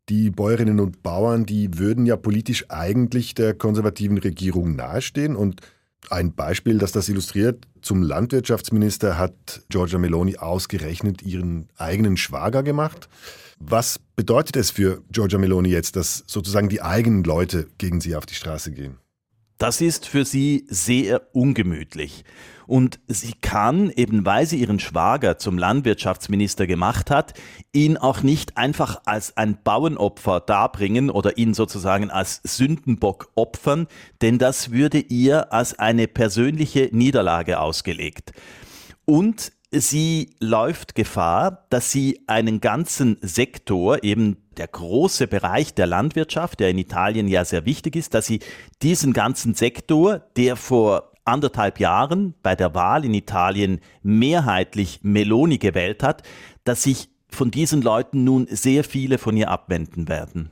Die 0.10 0.32
Bäuerinnen 0.32 0.80
und 0.80 1.04
Bauern, 1.04 1.46
die 1.46 1.78
würden 1.78 2.08
ja 2.08 2.18
politisch 2.18 2.66
eigentlich 2.70 3.36
der 3.36 3.54
konservativen 3.54 4.18
Regierung 4.18 4.76
nahestehen. 4.76 5.36
Und 5.36 5.62
ein 6.10 6.34
Beispiel, 6.34 6.80
das 6.80 6.92
das 6.92 7.10
illustriert, 7.10 7.68
zum 7.84 8.02
Landwirtschaftsminister 8.02 9.20
hat 9.20 9.62
Giorgia 9.70 10.00
Meloni 10.00 10.38
ausgerechnet 10.38 11.22
ihren 11.22 11.70
eigenen 11.78 12.18
Schwager 12.18 12.64
gemacht. 12.64 13.08
Was 13.60 14.00
bedeutet 14.16 14.56
es 14.56 14.72
für 14.72 15.04
Giorgia 15.12 15.38
Meloni 15.38 15.70
jetzt, 15.70 15.98
dass 15.98 16.24
sozusagen 16.28 16.70
die 16.70 16.82
eigenen 16.82 17.24
Leute 17.24 17.68
gegen 17.78 18.00
sie 18.00 18.16
auf 18.16 18.26
die 18.26 18.36
Straße 18.36 18.72
gehen? 18.72 19.00
Das 19.58 19.82
ist 19.82 20.08
für 20.08 20.24
sie 20.24 20.66
sehr 20.70 21.36
ungemütlich. 21.36 22.24
Und 22.66 23.02
sie 23.10 23.34
kann, 23.42 23.90
eben 23.90 24.26
weil 24.26 24.46
sie 24.46 24.62
ihren 24.62 24.80
Schwager 24.80 25.38
zum 25.38 25.58
Landwirtschaftsminister 25.58 26.66
gemacht 26.68 27.12
hat, 27.12 27.34
ihn 27.74 27.98
auch 27.98 28.24
nicht 28.24 28.56
einfach 28.56 29.02
als 29.06 29.36
ein 29.36 29.62
Bauernopfer 29.62 30.40
darbringen 30.40 31.10
oder 31.10 31.38
ihn 31.38 31.54
sozusagen 31.54 32.10
als 32.10 32.40
Sündenbock 32.44 33.32
opfern, 33.36 33.88
denn 34.22 34.38
das 34.38 34.72
würde 34.72 35.00
ihr 35.00 35.52
als 35.52 35.78
eine 35.78 36.08
persönliche 36.08 36.90
Niederlage 36.94 37.60
ausgelegt. 37.60 38.32
Und 39.04 39.52
sie 39.72 40.36
läuft 40.40 40.96
Gefahr, 40.96 41.66
dass 41.70 41.92
sie 41.92 42.22
einen 42.28 42.62
ganzen 42.62 43.18
Sektor, 43.22 44.04
eben 44.04 44.38
der 44.58 44.68
große 44.68 45.28
Bereich 45.28 45.74
der 45.74 45.88
Landwirtschaft, 45.88 46.60
der 46.60 46.70
in 46.70 46.78
Italien 46.78 47.28
ja 47.28 47.46
sehr 47.46 47.66
wichtig 47.66 47.96
ist, 47.96 48.14
dass 48.14 48.26
sie 48.26 48.40
diesen 48.82 49.14
ganzen 49.14 49.54
Sektor, 49.54 50.20
der 50.36 50.56
vor 50.56 51.12
anderthalb 51.24 51.80
Jahren 51.80 52.34
bei 52.42 52.56
der 52.56 52.74
Wahl 52.74 53.06
in 53.06 53.14
Italien 53.14 53.80
mehrheitlich 54.02 55.00
Meloni 55.04 55.60
gewählt 55.60 56.04
hat, 56.04 56.24
dass 56.64 56.84
sich 56.84 57.10
von 57.30 57.52
diesen 57.52 57.82
Leuten 57.82 58.24
nun 58.24 58.48
sehr 58.50 58.84
viele 58.84 59.18
von 59.20 59.38
ihr 59.38 59.50
abwenden 59.50 60.10
werden. 60.10 60.50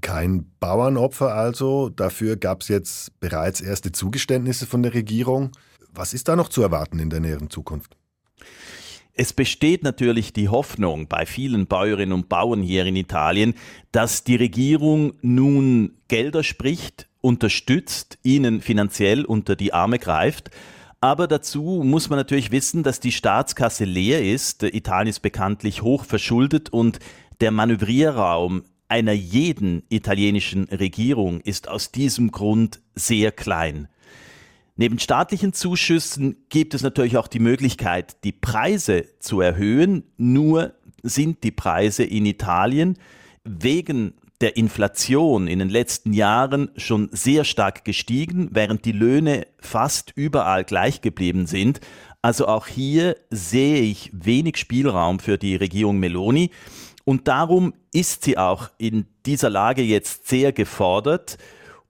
Kein 0.00 0.52
Bauernopfer 0.60 1.34
also, 1.34 1.88
dafür 1.88 2.36
gab 2.36 2.62
es 2.62 2.68
jetzt 2.68 3.18
bereits 3.20 3.60
erste 3.60 3.90
Zugeständnisse 3.90 4.66
von 4.66 4.82
der 4.82 4.94
Regierung. 4.94 5.50
Was 5.92 6.14
ist 6.14 6.28
da 6.28 6.36
noch 6.36 6.48
zu 6.48 6.62
erwarten 6.62 6.98
in 6.98 7.10
der 7.10 7.20
näheren 7.20 7.50
Zukunft? 7.50 7.96
Es 9.14 9.32
besteht 9.32 9.82
natürlich 9.82 10.32
die 10.32 10.48
Hoffnung 10.48 11.08
bei 11.08 11.26
vielen 11.26 11.66
Bäuerinnen 11.66 12.12
und 12.12 12.28
Bauern 12.28 12.62
hier 12.62 12.86
in 12.86 12.94
Italien, 12.94 13.54
dass 13.90 14.22
die 14.22 14.36
Regierung 14.36 15.14
nun 15.22 15.96
Gelder 16.06 16.44
spricht, 16.44 17.08
unterstützt, 17.20 18.18
ihnen 18.22 18.60
finanziell 18.60 19.24
unter 19.24 19.56
die 19.56 19.72
Arme 19.72 19.98
greift. 19.98 20.50
Aber 21.00 21.26
dazu 21.26 21.82
muss 21.84 22.08
man 22.08 22.18
natürlich 22.18 22.52
wissen, 22.52 22.84
dass 22.84 23.00
die 23.00 23.10
Staatskasse 23.10 23.84
leer 23.84 24.24
ist. 24.24 24.62
Italien 24.62 25.10
ist 25.10 25.20
bekanntlich 25.20 25.82
hoch 25.82 26.04
verschuldet 26.04 26.70
und 26.70 27.00
der 27.40 27.50
Manövrierraum 27.50 28.62
einer 28.88 29.12
jeden 29.12 29.82
italienischen 29.88 30.64
Regierung 30.64 31.40
ist 31.40 31.68
aus 31.68 31.92
diesem 31.92 32.30
Grund 32.30 32.80
sehr 32.94 33.32
klein. 33.32 33.88
Neben 34.80 35.00
staatlichen 35.00 35.52
Zuschüssen 35.52 36.36
gibt 36.50 36.72
es 36.72 36.82
natürlich 36.82 37.16
auch 37.16 37.26
die 37.26 37.40
Möglichkeit, 37.40 38.22
die 38.22 38.30
Preise 38.30 39.06
zu 39.18 39.40
erhöhen. 39.40 40.04
Nur 40.18 40.72
sind 41.02 41.42
die 41.42 41.50
Preise 41.50 42.04
in 42.04 42.24
Italien 42.24 42.96
wegen 43.42 44.14
der 44.40 44.56
Inflation 44.56 45.48
in 45.48 45.58
den 45.58 45.68
letzten 45.68 46.12
Jahren 46.12 46.70
schon 46.76 47.08
sehr 47.10 47.42
stark 47.42 47.84
gestiegen, 47.84 48.50
während 48.52 48.84
die 48.84 48.92
Löhne 48.92 49.48
fast 49.58 50.12
überall 50.14 50.62
gleich 50.62 51.00
geblieben 51.00 51.48
sind. 51.48 51.80
Also 52.22 52.46
auch 52.46 52.68
hier 52.68 53.16
sehe 53.30 53.80
ich 53.80 54.12
wenig 54.12 54.58
Spielraum 54.58 55.18
für 55.18 55.38
die 55.38 55.56
Regierung 55.56 55.98
Meloni. 55.98 56.52
Und 57.04 57.26
darum 57.26 57.74
ist 57.92 58.22
sie 58.22 58.38
auch 58.38 58.70
in 58.78 59.06
dieser 59.26 59.50
Lage 59.50 59.82
jetzt 59.82 60.28
sehr 60.28 60.52
gefordert. 60.52 61.36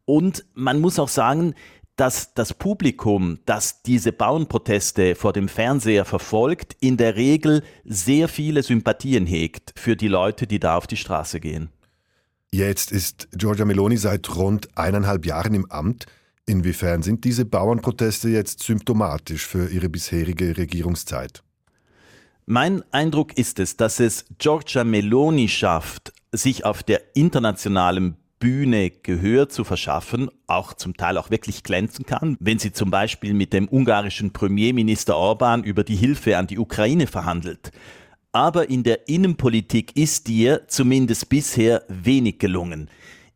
Und 0.06 0.46
man 0.54 0.80
muss 0.80 0.98
auch 0.98 1.08
sagen, 1.08 1.54
dass 1.98 2.32
das 2.32 2.54
Publikum, 2.54 3.40
das 3.44 3.82
diese 3.82 4.12
Bauernproteste 4.12 5.16
vor 5.16 5.32
dem 5.32 5.48
Fernseher 5.48 6.04
verfolgt, 6.04 6.76
in 6.78 6.96
der 6.96 7.16
Regel 7.16 7.64
sehr 7.84 8.28
viele 8.28 8.62
Sympathien 8.62 9.26
hegt 9.26 9.72
für 9.76 9.96
die 9.96 10.06
Leute, 10.06 10.46
die 10.46 10.60
da 10.60 10.76
auf 10.76 10.86
die 10.86 10.96
Straße 10.96 11.40
gehen. 11.40 11.70
Jetzt 12.52 12.92
ist 12.92 13.28
Giorgia 13.32 13.64
Meloni 13.64 13.96
seit 13.96 14.34
rund 14.36 14.78
eineinhalb 14.78 15.26
Jahren 15.26 15.54
im 15.54 15.70
Amt. 15.70 16.06
Inwiefern 16.46 17.02
sind 17.02 17.24
diese 17.24 17.44
Bauernproteste 17.44 18.28
jetzt 18.28 18.62
symptomatisch 18.62 19.44
für 19.44 19.68
ihre 19.68 19.88
bisherige 19.88 20.56
Regierungszeit? 20.56 21.42
Mein 22.46 22.84
Eindruck 22.92 23.36
ist 23.36 23.58
es, 23.58 23.76
dass 23.76 23.98
es 23.98 24.24
Giorgia 24.38 24.84
Meloni 24.84 25.48
schafft, 25.48 26.12
sich 26.30 26.64
auf 26.64 26.84
der 26.84 27.16
internationalen 27.16 28.16
Bühne 28.38 28.90
Gehör 28.90 29.48
zu 29.48 29.64
verschaffen, 29.64 30.30
auch 30.46 30.74
zum 30.74 30.96
Teil 30.96 31.18
auch 31.18 31.30
wirklich 31.30 31.62
glänzen 31.62 32.06
kann, 32.06 32.36
wenn 32.40 32.58
sie 32.58 32.72
zum 32.72 32.90
Beispiel 32.90 33.34
mit 33.34 33.52
dem 33.52 33.68
ungarischen 33.68 34.32
Premierminister 34.32 35.16
Orban 35.16 35.64
über 35.64 35.84
die 35.84 35.96
Hilfe 35.96 36.36
an 36.36 36.46
die 36.46 36.58
Ukraine 36.58 37.06
verhandelt. 37.06 37.72
Aber 38.32 38.68
in 38.70 38.82
der 38.82 39.08
Innenpolitik 39.08 39.96
ist 39.96 40.28
ihr 40.28 40.68
zumindest 40.68 41.28
bisher 41.28 41.82
wenig 41.88 42.38
gelungen. 42.38 42.90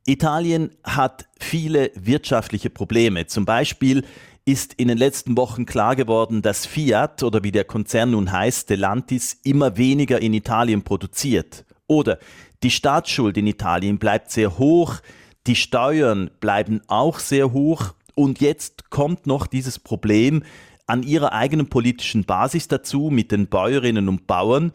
Italien 0.06 0.70
hat 0.84 1.26
viele 1.38 1.90
wirtschaftliche 1.94 2.70
Probleme. 2.70 3.26
Zum 3.26 3.44
Beispiel 3.44 4.04
ist 4.44 4.74
in 4.74 4.88
den 4.88 4.98
letzten 4.98 5.36
Wochen 5.36 5.66
klar 5.66 5.94
geworden, 5.94 6.42
dass 6.42 6.66
Fiat 6.66 7.22
oder 7.22 7.44
wie 7.44 7.52
der 7.52 7.64
Konzern 7.64 8.10
nun 8.10 8.32
heißt, 8.32 8.64
Stellantis, 8.64 9.38
immer 9.44 9.76
weniger 9.76 10.20
in 10.20 10.34
Italien 10.34 10.82
produziert. 10.82 11.64
Oder 11.88 12.18
die 12.62 12.70
Staatsschuld 12.70 13.36
in 13.36 13.46
Italien 13.46 13.98
bleibt 13.98 14.30
sehr 14.30 14.58
hoch, 14.58 15.00
die 15.46 15.56
Steuern 15.56 16.30
bleiben 16.40 16.80
auch 16.86 17.18
sehr 17.18 17.52
hoch 17.52 17.94
und 18.14 18.40
jetzt 18.40 18.90
kommt 18.90 19.26
noch 19.26 19.46
dieses 19.46 19.78
Problem 19.78 20.44
an 20.86 21.02
ihrer 21.02 21.32
eigenen 21.32 21.68
politischen 21.68 22.24
Basis 22.24 22.68
dazu 22.68 23.10
mit 23.10 23.32
den 23.32 23.48
Bäuerinnen 23.48 24.08
und 24.08 24.26
Bauern. 24.26 24.72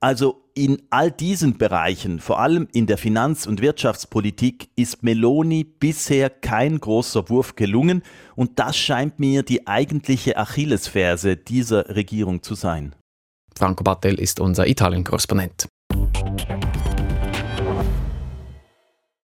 Also 0.00 0.44
in 0.54 0.82
all 0.90 1.10
diesen 1.10 1.58
Bereichen, 1.58 2.20
vor 2.20 2.38
allem 2.38 2.68
in 2.72 2.86
der 2.86 2.98
Finanz- 2.98 3.46
und 3.46 3.60
Wirtschaftspolitik, 3.60 4.70
ist 4.76 5.02
Meloni 5.02 5.64
bisher 5.64 6.30
kein 6.30 6.78
großer 6.78 7.28
Wurf 7.28 7.56
gelungen 7.56 8.02
und 8.34 8.58
das 8.58 8.76
scheint 8.76 9.18
mir 9.18 9.42
die 9.42 9.66
eigentliche 9.66 10.36
Achillesferse 10.36 11.36
dieser 11.36 11.94
Regierung 11.94 12.42
zu 12.42 12.54
sein. 12.54 12.94
Franco 13.56 13.84
Battel 13.84 14.20
ist 14.20 14.38
unser 14.38 14.66
Italien-Korrespondent. 14.66 15.68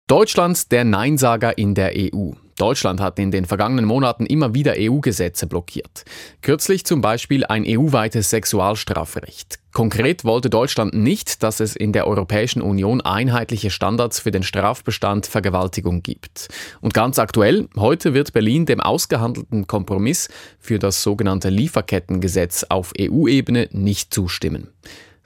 Deutschland 0.08 0.72
der 0.72 0.84
Neinsager 0.84 1.58
in 1.58 1.74
der 1.74 1.94
EU. 1.96 2.32
Deutschland 2.58 3.02
hat 3.02 3.20
in 3.20 3.32
den 3.32 3.46
vergangenen 3.46 3.86
Monaten 3.86 4.26
immer 4.26 4.54
wieder 4.54 4.76
EU-Gesetze 4.78 5.46
blockiert. 5.46 6.06
Kürzlich 6.42 6.86
zum 6.86 7.02
Beispiel 7.02 7.44
ein 7.44 7.66
EU-weites 7.68 8.30
Sexualstrafrecht. 8.30 9.60
Konkret 9.74 10.24
wollte 10.24 10.50
Deutschland 10.50 10.94
nicht, 10.94 11.44
dass 11.44 11.60
es 11.60 11.76
in 11.76 11.92
der 11.92 12.08
Europäischen 12.08 12.62
Union 12.62 13.02
einheitliche 13.02 13.72
Standards 13.72 14.20
für 14.20 14.32
den 14.32 14.44
Strafbestand 14.44 15.26
Vergewaltigung 15.26 16.02
gibt. 16.02 16.48
Und 16.80 16.94
ganz 16.94 17.20
aktuell, 17.20 17.68
heute 17.76 18.14
wird 18.14 18.32
Berlin 18.32 18.66
dem 18.66 18.80
ausgehandelten 18.80 19.68
Kompromiss 19.68 20.30
für 20.60 20.80
das 20.80 21.04
sogenannte 21.04 21.50
Lieferkettengesetz 21.50 22.66
auf 22.70 22.94
EU-Ebene 22.98 23.68
nicht 23.72 24.14
zustimmen. 24.14 24.70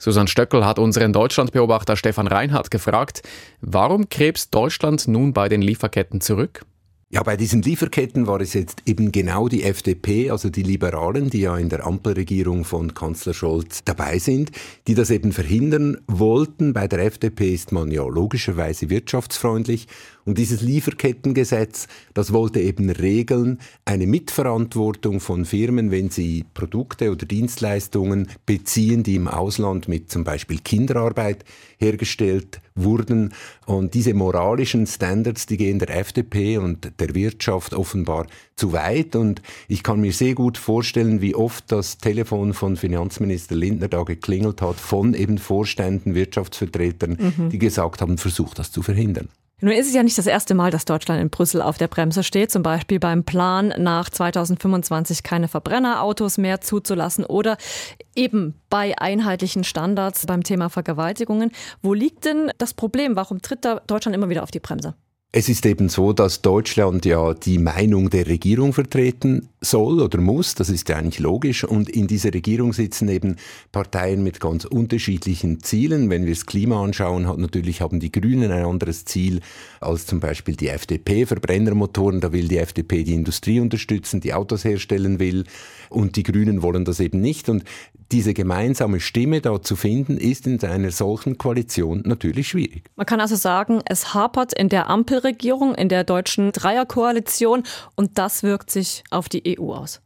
Susanne 0.00 0.28
Stöckel 0.28 0.64
hat 0.64 0.78
unseren 0.78 1.12
Deutschlandbeobachter 1.12 1.94
Stefan 1.94 2.26
Reinhardt 2.26 2.70
gefragt, 2.70 3.22
warum 3.60 4.08
krebst 4.08 4.54
Deutschland 4.54 5.06
nun 5.06 5.34
bei 5.34 5.50
den 5.50 5.60
Lieferketten 5.60 6.22
zurück? 6.22 6.62
Ja, 7.12 7.22
bei 7.22 7.36
diesen 7.36 7.60
Lieferketten 7.60 8.26
war 8.26 8.40
es 8.40 8.54
jetzt 8.54 8.82
eben 8.86 9.12
genau 9.12 9.48
die 9.48 9.64
FDP, 9.64 10.30
also 10.30 10.48
die 10.48 10.62
Liberalen, 10.62 11.28
die 11.28 11.40
ja 11.40 11.58
in 11.58 11.68
der 11.68 11.84
Ampelregierung 11.84 12.64
von 12.64 12.94
Kanzler 12.94 13.34
Scholz 13.34 13.82
dabei 13.84 14.20
sind, 14.20 14.52
die 14.86 14.94
das 14.94 15.10
eben 15.10 15.32
verhindern 15.32 15.98
wollten. 16.06 16.72
Bei 16.72 16.86
der 16.86 17.04
FDP 17.04 17.52
ist 17.52 17.72
man 17.72 17.90
ja 17.90 18.04
logischerweise 18.06 18.90
wirtschaftsfreundlich 18.90 19.88
und 20.30 20.38
dieses 20.38 20.60
Lieferkettengesetz, 20.60 21.88
das 22.14 22.32
wollte 22.32 22.60
eben 22.60 22.88
regeln, 22.88 23.58
eine 23.84 24.06
Mitverantwortung 24.06 25.18
von 25.18 25.44
Firmen, 25.44 25.90
wenn 25.90 26.08
sie 26.08 26.44
Produkte 26.54 27.10
oder 27.10 27.26
Dienstleistungen 27.26 28.28
beziehen, 28.46 29.02
die 29.02 29.16
im 29.16 29.26
Ausland 29.26 29.88
mit 29.88 30.08
zum 30.08 30.22
Beispiel 30.22 30.60
Kinderarbeit 30.60 31.44
hergestellt 31.78 32.60
wurden. 32.76 33.34
Und 33.66 33.94
diese 33.94 34.14
moralischen 34.14 34.86
Standards, 34.86 35.46
die 35.46 35.56
gehen 35.56 35.80
der 35.80 35.98
FDP 35.98 36.58
und 36.58 36.92
der 37.00 37.12
Wirtschaft 37.16 37.74
offenbar 37.74 38.28
zu 38.54 38.72
weit. 38.72 39.16
Und 39.16 39.42
ich 39.66 39.82
kann 39.82 40.00
mir 40.00 40.12
sehr 40.12 40.36
gut 40.36 40.58
vorstellen, 40.58 41.20
wie 41.20 41.34
oft 41.34 41.72
das 41.72 41.98
Telefon 41.98 42.54
von 42.54 42.76
Finanzminister 42.76 43.56
Lindner 43.56 43.88
da 43.88 44.04
geklingelt 44.04 44.62
hat, 44.62 44.76
von 44.76 45.12
eben 45.14 45.38
Vorständen, 45.38 46.14
Wirtschaftsvertretern, 46.14 47.18
mhm. 47.18 47.48
die 47.48 47.58
gesagt 47.58 48.00
haben, 48.00 48.16
versucht 48.16 48.60
das 48.60 48.70
zu 48.70 48.84
verhindern. 48.84 49.28
Nun 49.60 49.72
ist 49.72 49.86
es 49.86 49.94
ja 49.94 50.02
nicht 50.02 50.16
das 50.16 50.26
erste 50.26 50.54
Mal, 50.54 50.70
dass 50.70 50.86
Deutschland 50.86 51.20
in 51.20 51.28
Brüssel 51.28 51.60
auf 51.60 51.76
der 51.76 51.88
Bremse 51.88 52.22
steht, 52.22 52.50
zum 52.50 52.62
Beispiel 52.62 52.98
beim 52.98 53.24
Plan, 53.24 53.74
nach 53.78 54.08
2025 54.08 55.22
keine 55.22 55.48
Verbrennerautos 55.48 56.38
mehr 56.38 56.60
zuzulassen 56.60 57.24
oder 57.24 57.58
eben 58.16 58.54
bei 58.70 58.96
einheitlichen 58.98 59.64
Standards 59.64 60.26
beim 60.26 60.42
Thema 60.42 60.70
Vergewaltigungen. 60.70 61.50
Wo 61.82 61.92
liegt 61.92 62.24
denn 62.24 62.50
das 62.58 62.72
Problem? 62.72 63.16
Warum 63.16 63.42
tritt 63.42 63.64
da 63.64 63.80
Deutschland 63.86 64.14
immer 64.14 64.30
wieder 64.30 64.42
auf 64.42 64.50
die 64.50 64.60
Bremse? 64.60 64.94
Es 65.32 65.48
ist 65.48 65.64
eben 65.64 65.88
so, 65.88 66.12
dass 66.12 66.42
Deutschland 66.42 67.04
ja 67.06 67.34
die 67.34 67.58
Meinung 67.58 68.10
der 68.10 68.26
Regierung 68.26 68.72
vertreten 68.72 69.48
soll 69.60 70.00
oder 70.00 70.20
muss. 70.20 70.56
Das 70.56 70.68
ist 70.68 70.88
ja 70.88 70.96
eigentlich 70.96 71.20
logisch. 71.20 71.62
Und 71.62 71.88
in 71.88 72.08
dieser 72.08 72.34
Regierung 72.34 72.72
sitzen 72.72 73.08
eben 73.08 73.36
Parteien 73.70 74.24
mit 74.24 74.40
ganz 74.40 74.64
unterschiedlichen 74.64 75.62
Zielen. 75.62 76.10
Wenn 76.10 76.24
wir 76.24 76.34
das 76.34 76.46
Klima 76.46 76.82
anschauen, 76.82 77.28
hat 77.28 77.38
natürlich 77.38 77.80
haben 77.80 78.00
die 78.00 78.10
Grünen 78.10 78.50
ein 78.50 78.64
anderes 78.64 79.04
Ziel 79.04 79.40
als 79.80 80.04
zum 80.04 80.18
Beispiel 80.18 80.56
die 80.56 80.66
FDP. 80.66 81.26
Verbrennermotoren, 81.26 82.20
da 82.20 82.32
will 82.32 82.48
die 82.48 82.58
FDP 82.58 83.04
die 83.04 83.14
Industrie 83.14 83.60
unterstützen, 83.60 84.20
die 84.20 84.34
Autos 84.34 84.64
herstellen 84.64 85.20
will. 85.20 85.44
Und 85.90 86.16
die 86.16 86.24
Grünen 86.24 86.62
wollen 86.62 86.84
das 86.84 86.98
eben 86.98 87.20
nicht. 87.20 87.48
Und 87.48 87.62
diese 88.10 88.34
gemeinsame 88.34 88.98
Stimme 88.98 89.40
da 89.40 89.62
zu 89.62 89.76
finden, 89.76 90.16
ist 90.16 90.46
in 90.48 90.60
einer 90.64 90.90
solchen 90.90 91.38
Koalition 91.38 92.02
natürlich 92.04 92.48
schwierig. 92.48 92.82
Man 92.96 93.06
kann 93.06 93.20
also 93.20 93.36
sagen, 93.36 93.80
es 93.84 94.12
hapert 94.14 94.52
in 94.52 94.68
der 94.68 94.88
Ampelregierung, 95.20 95.74
in 95.74 95.90
der 95.90 96.04
deutschen 96.04 96.50
Dreierkoalition 96.52 97.62
und 97.94 98.16
das 98.16 98.42
wirkt 98.42 98.70
sich 98.70 99.04
auf 99.10 99.28
die 99.28 99.58
EU 99.58 99.74
aus. 99.74 100.00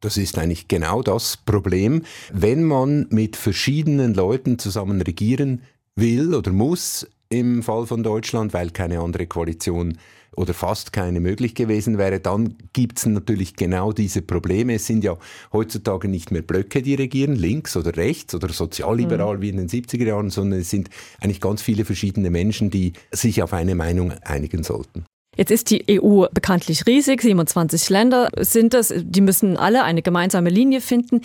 Das 0.00 0.16
ist 0.18 0.36
eigentlich 0.38 0.68
genau 0.68 1.02
das 1.02 1.38
Problem. 1.38 2.02
Wenn 2.32 2.64
man 2.64 3.06
mit 3.08 3.36
verschiedenen 3.36 4.12
Leuten 4.12 4.58
zusammen 4.58 5.00
regieren 5.00 5.62
will 5.96 6.34
oder 6.34 6.52
muss, 6.52 7.06
im 7.30 7.62
Fall 7.62 7.86
von 7.86 8.02
Deutschland, 8.02 8.52
weil 8.52 8.70
keine 8.70 9.00
andere 9.00 9.26
Koalition 9.26 9.98
oder 10.38 10.54
fast 10.54 10.92
keine 10.92 11.20
möglich 11.20 11.54
gewesen 11.54 11.98
wäre, 11.98 12.20
dann 12.20 12.54
gibt 12.72 12.98
es 12.98 13.06
natürlich 13.06 13.56
genau 13.56 13.92
diese 13.92 14.22
Probleme. 14.22 14.74
Es 14.74 14.86
sind 14.86 15.02
ja 15.02 15.18
heutzutage 15.52 16.08
nicht 16.08 16.30
mehr 16.30 16.42
Blöcke, 16.42 16.80
die 16.80 16.94
regieren, 16.94 17.34
links 17.34 17.76
oder 17.76 17.96
rechts 17.96 18.34
oder 18.34 18.48
sozialliberal 18.48 19.38
mhm. 19.38 19.42
wie 19.42 19.48
in 19.50 19.56
den 19.56 19.68
70er 19.68 20.06
Jahren, 20.06 20.30
sondern 20.30 20.60
es 20.60 20.70
sind 20.70 20.90
eigentlich 21.20 21.40
ganz 21.40 21.60
viele 21.60 21.84
verschiedene 21.84 22.30
Menschen, 22.30 22.70
die 22.70 22.92
sich 23.10 23.42
auf 23.42 23.52
eine 23.52 23.74
Meinung 23.74 24.12
einigen 24.22 24.62
sollten. 24.62 25.04
Jetzt 25.36 25.50
ist 25.50 25.70
die 25.70 26.00
EU 26.00 26.26
bekanntlich 26.32 26.86
riesig, 26.86 27.22
27 27.22 27.90
Länder 27.90 28.28
sind 28.38 28.74
es, 28.74 28.92
die 28.96 29.20
müssen 29.20 29.56
alle 29.56 29.84
eine 29.84 30.02
gemeinsame 30.02 30.50
Linie 30.50 30.80
finden. 30.80 31.20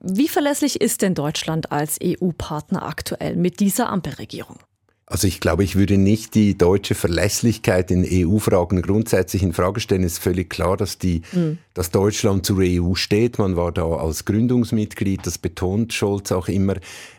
Wie 0.00 0.28
verlässlich 0.28 0.80
ist 0.80 1.02
denn 1.02 1.14
Deutschland 1.14 1.72
als 1.72 1.98
EU-Partner 2.02 2.84
aktuell 2.84 3.36
mit 3.36 3.60
dieser 3.60 3.90
Ampelregierung? 3.90 4.58
Also 5.06 5.26
ich 5.26 5.40
glaube, 5.40 5.64
ich 5.64 5.76
würde 5.76 5.98
nicht 5.98 6.34
die 6.34 6.56
deutsche 6.56 6.94
Verlässlichkeit 6.94 7.90
in 7.90 8.06
EU-Fragen 8.08 8.80
grundsätzlich 8.80 9.42
in 9.42 9.52
Frage 9.52 9.80
stellen. 9.80 10.02
Es 10.02 10.14
ist 10.14 10.22
völlig 10.22 10.48
klar, 10.48 10.78
dass, 10.78 10.98
die, 10.98 11.20
mhm. 11.32 11.58
dass 11.74 11.90
Deutschland 11.90 12.46
zur 12.46 12.60
EU 12.60 12.94
steht. 12.94 13.38
Man 13.38 13.56
war 13.56 13.70
da 13.70 13.84
als 13.84 14.24
Gründungsmitglied, 14.24 15.26
das 15.26 15.36
betont 15.36 15.92
Scholz 15.92 16.32
auch 16.32 16.48
immer. 16.48 16.76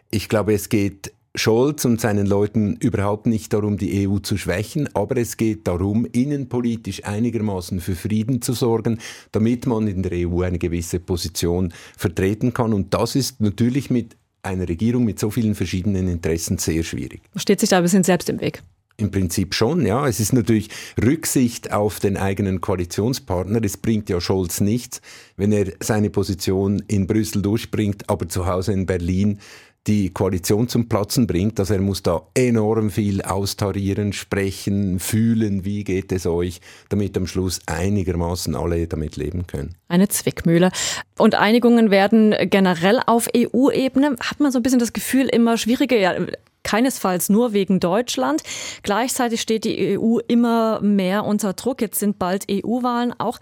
Ich 0.09 0.29
glaube, 0.29 0.53
es 0.53 0.69
geht 0.69 1.13
Scholz 1.35 1.85
und 1.85 1.99
seinen 2.01 2.25
Leuten 2.25 2.75
überhaupt 2.77 3.27
nicht 3.27 3.53
darum, 3.53 3.77
die 3.77 4.07
EU 4.07 4.19
zu 4.19 4.37
schwächen, 4.37 4.89
aber 4.95 5.17
es 5.17 5.37
geht 5.37 5.67
darum, 5.67 6.05
innenpolitisch 6.05 7.03
einigermaßen 7.03 7.81
für 7.81 7.95
Frieden 7.95 8.41
zu 8.41 8.53
sorgen, 8.53 8.99
damit 9.31 9.65
man 9.65 9.87
in 9.87 10.01
der 10.01 10.27
EU 10.27 10.41
eine 10.41 10.57
gewisse 10.57 10.99
Position 10.99 11.73
vertreten 11.97 12.53
kann. 12.53 12.73
Und 12.73 12.93
das 12.93 13.15
ist 13.15 13.41
natürlich 13.41 13.89
mit 13.89 14.15
einer 14.45 14.67
Regierung 14.67 15.03
mit 15.03 15.19
so 15.19 15.29
vielen 15.29 15.55
verschiedenen 15.55 16.07
Interessen 16.07 16.57
sehr 16.57 16.83
schwierig. 16.83 17.21
Steht 17.35 17.59
sich 17.59 17.69
da 17.69 17.77
ein 17.77 17.83
bisschen 17.83 18.03
selbst 18.03 18.29
im 18.29 18.39
Weg? 18.41 18.61
Im 18.97 19.11
Prinzip 19.11 19.53
schon, 19.53 19.85
ja. 19.85 20.07
Es 20.07 20.21
ist 20.21 20.31
natürlich 20.31 20.69
Rücksicht 21.03 21.73
auf 21.73 21.99
den 21.99 22.15
eigenen 22.15 22.61
Koalitionspartner. 22.61 23.61
Es 23.63 23.75
bringt 23.75 24.09
ja 24.09 24.21
Scholz 24.21 24.61
nichts, 24.61 25.01
wenn 25.35 25.51
er 25.51 25.73
seine 25.81 26.09
Position 26.09 26.81
in 26.87 27.05
Brüssel 27.05 27.41
durchbringt, 27.41 28.09
aber 28.09 28.29
zu 28.29 28.45
Hause 28.45 28.71
in 28.71 28.85
Berlin 28.85 29.39
die 29.87 30.11
Koalition 30.11 30.67
zum 30.67 30.89
Platzen 30.89 31.27
bringt. 31.27 31.59
Also 31.59 31.75
er 31.75 31.81
muss 31.81 32.01
da 32.01 32.23
enorm 32.33 32.89
viel 32.89 33.21
austarieren, 33.21 34.13
sprechen, 34.13 34.99
fühlen, 34.99 35.63
wie 35.63 35.83
geht 35.83 36.11
es 36.11 36.25
euch, 36.25 36.59
damit 36.89 37.15
am 37.17 37.27
Schluss 37.27 37.59
einigermaßen 37.67 38.55
alle 38.55 38.87
damit 38.87 39.15
leben 39.15 39.45
können. 39.45 39.75
Eine 39.87 40.07
Zwickmühle. 40.07 40.71
Und 41.17 41.35
Einigungen 41.35 41.91
werden 41.91 42.33
generell 42.49 42.99
auf 43.05 43.29
EU-Ebene, 43.35 44.15
hat 44.19 44.39
man 44.39 44.51
so 44.51 44.59
ein 44.59 44.63
bisschen 44.63 44.79
das 44.79 44.93
Gefühl, 44.93 45.27
immer 45.27 45.57
schwieriger. 45.57 45.97
Ja, 45.97 46.15
keinesfalls 46.63 47.29
nur 47.29 47.53
wegen 47.53 47.79
Deutschland. 47.79 48.41
Gleichzeitig 48.81 49.39
steht 49.39 49.65
die 49.65 49.99
EU 49.99 50.17
immer 50.27 50.81
mehr 50.81 51.23
unter 51.23 51.53
Druck. 51.53 51.81
Jetzt 51.81 51.99
sind 51.99 52.17
bald 52.17 52.45
EU-Wahlen 52.49 53.13
auch. 53.19 53.39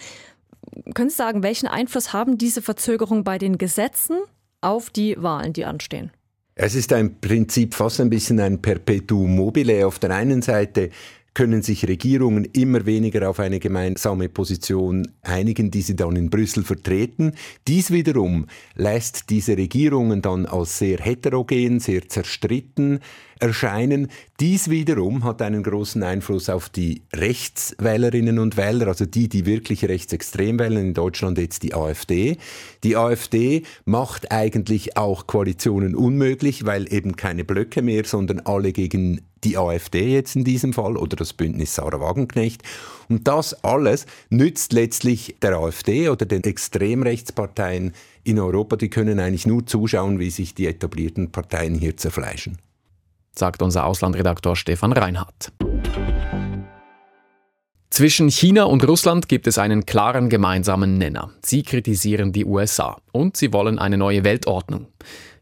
Können 0.93 1.09
Sie 1.09 1.15
sagen, 1.15 1.41
welchen 1.41 1.67
Einfluss 1.67 2.11
haben 2.11 2.37
diese 2.37 2.61
Verzögerungen 2.61 3.23
bei 3.23 3.37
den 3.37 3.57
Gesetzen 3.57 4.17
auf 4.59 4.89
die 4.89 5.15
Wahlen, 5.21 5.53
die 5.53 5.65
anstehen? 5.65 6.11
Es 6.55 6.75
ist 6.75 6.93
ein 6.93 7.19
Prinzip 7.19 7.73
fast 7.73 7.99
ein 7.99 8.11
bisschen 8.11 8.39
ein 8.39 8.61
Perpetuum 8.61 9.35
mobile. 9.35 9.87
Auf 9.87 9.97
der 9.97 10.11
einen 10.11 10.43
Seite 10.43 10.91
können 11.33 11.63
sich 11.63 11.87
Regierungen 11.87 12.45
immer 12.45 12.85
weniger 12.85 13.27
auf 13.27 13.39
eine 13.39 13.59
gemeinsame 13.59 14.29
Position 14.29 15.07
einigen, 15.23 15.71
die 15.71 15.81
sie 15.81 15.95
dann 15.95 16.15
in 16.15 16.29
Brüssel 16.29 16.63
vertreten. 16.63 17.33
Dies 17.67 17.89
wiederum 17.89 18.45
lässt 18.75 19.31
diese 19.31 19.57
Regierungen 19.57 20.21
dann 20.21 20.45
als 20.45 20.77
sehr 20.77 20.99
heterogen, 20.99 21.79
sehr 21.79 22.07
zerstritten 22.07 22.99
erscheinen. 23.43 24.07
Dies 24.39 24.69
wiederum 24.69 25.25
hat 25.25 25.41
einen 25.41 25.63
großen 25.63 26.01
Einfluss 26.01 26.49
auf 26.49 26.69
die 26.69 27.01
Rechtswählerinnen 27.13 28.39
und 28.39 28.57
Wähler, 28.57 28.87
also 28.87 29.05
die, 29.05 29.27
die 29.27 29.45
wirklich 29.45 29.85
rechtsextrem 29.85 30.57
wählen, 30.57 30.77
in 30.77 30.93
Deutschland 30.93 31.37
jetzt 31.37 31.63
die 31.63 31.73
AfD. 31.73 32.37
Die 32.83 32.95
AfD 32.95 33.63
macht 33.85 34.31
eigentlich 34.31 34.95
auch 34.97 35.27
Koalitionen 35.27 35.93
unmöglich, 35.93 36.65
weil 36.65 36.91
eben 36.91 37.15
keine 37.17 37.43
Blöcke 37.43 37.81
mehr, 37.81 38.05
sondern 38.05 38.39
alle 38.39 38.71
gegen 38.71 39.21
die 39.43 39.57
AfD 39.57 40.13
jetzt 40.13 40.37
in 40.37 40.45
diesem 40.45 40.71
Fall 40.71 40.95
oder 40.95 41.17
das 41.17 41.33
Bündnis 41.33 41.75
Sarah 41.75 41.99
Wagenknecht. 41.99 42.63
Und 43.09 43.27
das 43.27 43.61
alles 43.65 44.05
nützt 44.29 44.71
letztlich 44.71 45.35
der 45.41 45.57
AfD 45.57 46.07
oder 46.07 46.25
den 46.25 46.45
Extremrechtsparteien 46.45 47.91
in 48.23 48.39
Europa. 48.39 48.77
Die 48.77 48.89
können 48.89 49.19
eigentlich 49.19 49.45
nur 49.45 49.65
zuschauen, 49.65 50.19
wie 50.19 50.29
sich 50.29 50.55
die 50.55 50.67
etablierten 50.67 51.31
Parteien 51.31 51.75
hier 51.75 51.97
zerfleischen 51.97 52.57
sagt 53.35 53.61
unser 53.61 53.85
Auslandredaktor 53.85 54.55
Stefan 54.55 54.93
Reinhardt. 54.93 55.51
Zwischen 57.89 58.31
China 58.31 58.63
und 58.63 58.87
Russland 58.87 59.29
gibt 59.29 59.45
es 59.45 59.59
einen 59.59 59.85
klaren 59.85 60.29
gemeinsamen 60.29 60.97
Nenner. 60.97 61.29
Sie 61.43 61.61
kritisieren 61.61 62.31
die 62.31 62.43
USA 62.43 62.97
und 63.11 63.37
sie 63.37 63.53
wollen 63.53 63.77
eine 63.77 63.99
neue 63.99 64.23
Weltordnung. 64.23 64.87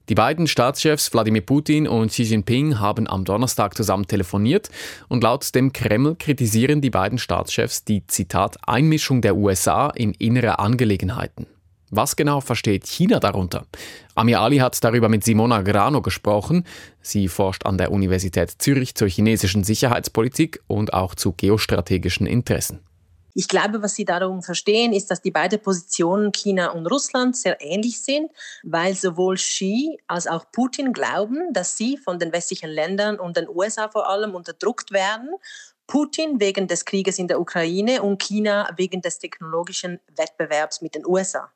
Die 0.10 0.15
beiden 0.15 0.47
Staatschefs 0.47 1.13
Wladimir 1.13 1.43
Putin 1.43 1.88
und 1.88 2.10
Xi 2.10 2.23
Jinping 2.23 2.80
haben 2.80 3.08
am 3.08 3.23
Donnerstag 3.23 3.77
zusammen 3.77 4.08
telefoniert 4.08 4.69
und 5.08 5.23
laut 5.23 5.56
dem 5.56 5.71
Kreml 5.71 6.15
kritisieren 6.15 6.82
die 6.82 6.89
beiden 6.89 7.17
Staatschefs 7.17 7.86
die 7.86 8.06
Zitat 8.08 8.58
Einmischung 8.67 9.21
der 9.21 9.38
USA 9.38 9.89
in 9.89 10.12
innere 10.15 10.60
Angelegenheiten. 10.60 11.47
Was 11.91 12.15
genau 12.15 12.39
versteht 12.39 12.88
China 12.88 13.19
darunter? 13.19 13.65
Amir 14.15 14.39
Ali 14.39 14.58
hat 14.58 14.82
darüber 14.82 15.10
mit 15.10 15.25
Simona 15.25 15.62
Grano 15.62 16.01
gesprochen. 16.01 16.65
Sie 17.01 17.27
forscht 17.27 17.65
an 17.65 17.77
der 17.77 17.91
Universität 17.91 18.49
Zürich 18.60 18.95
zur 18.95 19.10
chinesischen 19.10 19.65
Sicherheitspolitik 19.65 20.63
und 20.67 20.93
auch 20.93 21.15
zu 21.15 21.34
geostrategischen 21.34 22.27
Interessen. 22.27 22.80
Ich 23.34 23.49
glaube, 23.49 23.82
was 23.82 23.95
Sie 23.95 24.06
darum 24.06 24.41
verstehen, 24.41 24.93
ist, 24.93 25.12
dass 25.12 25.21
die 25.21 25.32
beiden 25.32 25.62
Positionen 25.62 26.32
China 26.32 26.71
und 26.71 26.86
Russland 26.88 27.36
sehr 27.36 27.62
ähnlich 27.62 28.01
sind, 28.01 28.32
weil 28.63 28.93
sowohl 28.93 29.36
Xi 29.36 29.97
als 30.08 30.27
auch 30.27 30.45
Putin 30.51 30.93
glauben, 30.93 31.51
dass 31.54 31.77
sie 31.77 31.97
von 31.97 32.19
den 32.19 32.32
westlichen 32.32 32.69
Ländern 32.69 33.19
und 33.19 33.38
den 33.38 33.47
USA 33.49 33.89
vor 33.89 34.10
allem 34.10 34.34
unterdrückt 34.36 34.91
werden. 34.91 35.30
Putin 35.88 36.39
wegen 36.39 36.67
des 36.67 36.86
Krieges 36.86 37.19
in 37.19 37.27
der 37.27 37.39
Ukraine 37.39 38.01
und 38.01 38.21
China 38.21 38.69
wegen 38.77 39.01
des 39.01 39.19
technologischen 39.19 39.99
Wettbewerbs 40.15 40.82
mit 40.82 40.95
den 40.95 41.06
USA. 41.06 41.51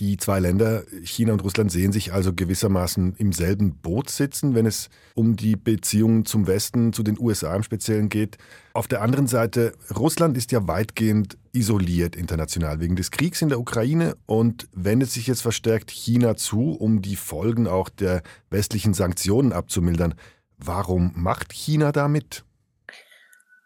Die 0.00 0.16
zwei 0.16 0.40
Länder, 0.40 0.84
China 1.02 1.34
und 1.34 1.44
Russland, 1.44 1.70
sehen 1.70 1.92
sich 1.92 2.14
also 2.14 2.32
gewissermaßen 2.32 3.16
im 3.18 3.32
selben 3.32 3.74
Boot 3.74 4.08
sitzen, 4.08 4.54
wenn 4.54 4.64
es 4.64 4.88
um 5.14 5.36
die 5.36 5.56
Beziehungen 5.56 6.24
zum 6.24 6.46
Westen, 6.46 6.94
zu 6.94 7.02
den 7.02 7.18
USA 7.20 7.54
im 7.54 7.62
Speziellen 7.62 8.08
geht. 8.08 8.38
Auf 8.72 8.88
der 8.88 9.02
anderen 9.02 9.26
Seite, 9.26 9.74
Russland 9.94 10.38
ist 10.38 10.52
ja 10.52 10.66
weitgehend 10.66 11.36
isoliert 11.52 12.16
international 12.16 12.80
wegen 12.80 12.96
des 12.96 13.10
Kriegs 13.10 13.42
in 13.42 13.50
der 13.50 13.60
Ukraine 13.60 14.16
und 14.24 14.68
wendet 14.72 15.10
sich 15.10 15.26
jetzt 15.26 15.42
verstärkt 15.42 15.90
China 15.90 16.34
zu, 16.34 16.70
um 16.70 17.02
die 17.02 17.16
Folgen 17.16 17.66
auch 17.66 17.90
der 17.90 18.22
westlichen 18.48 18.94
Sanktionen 18.94 19.52
abzumildern. 19.52 20.14
Warum 20.56 21.12
macht 21.14 21.52
China 21.52 21.92
da 21.92 22.08
mit? 22.08 22.44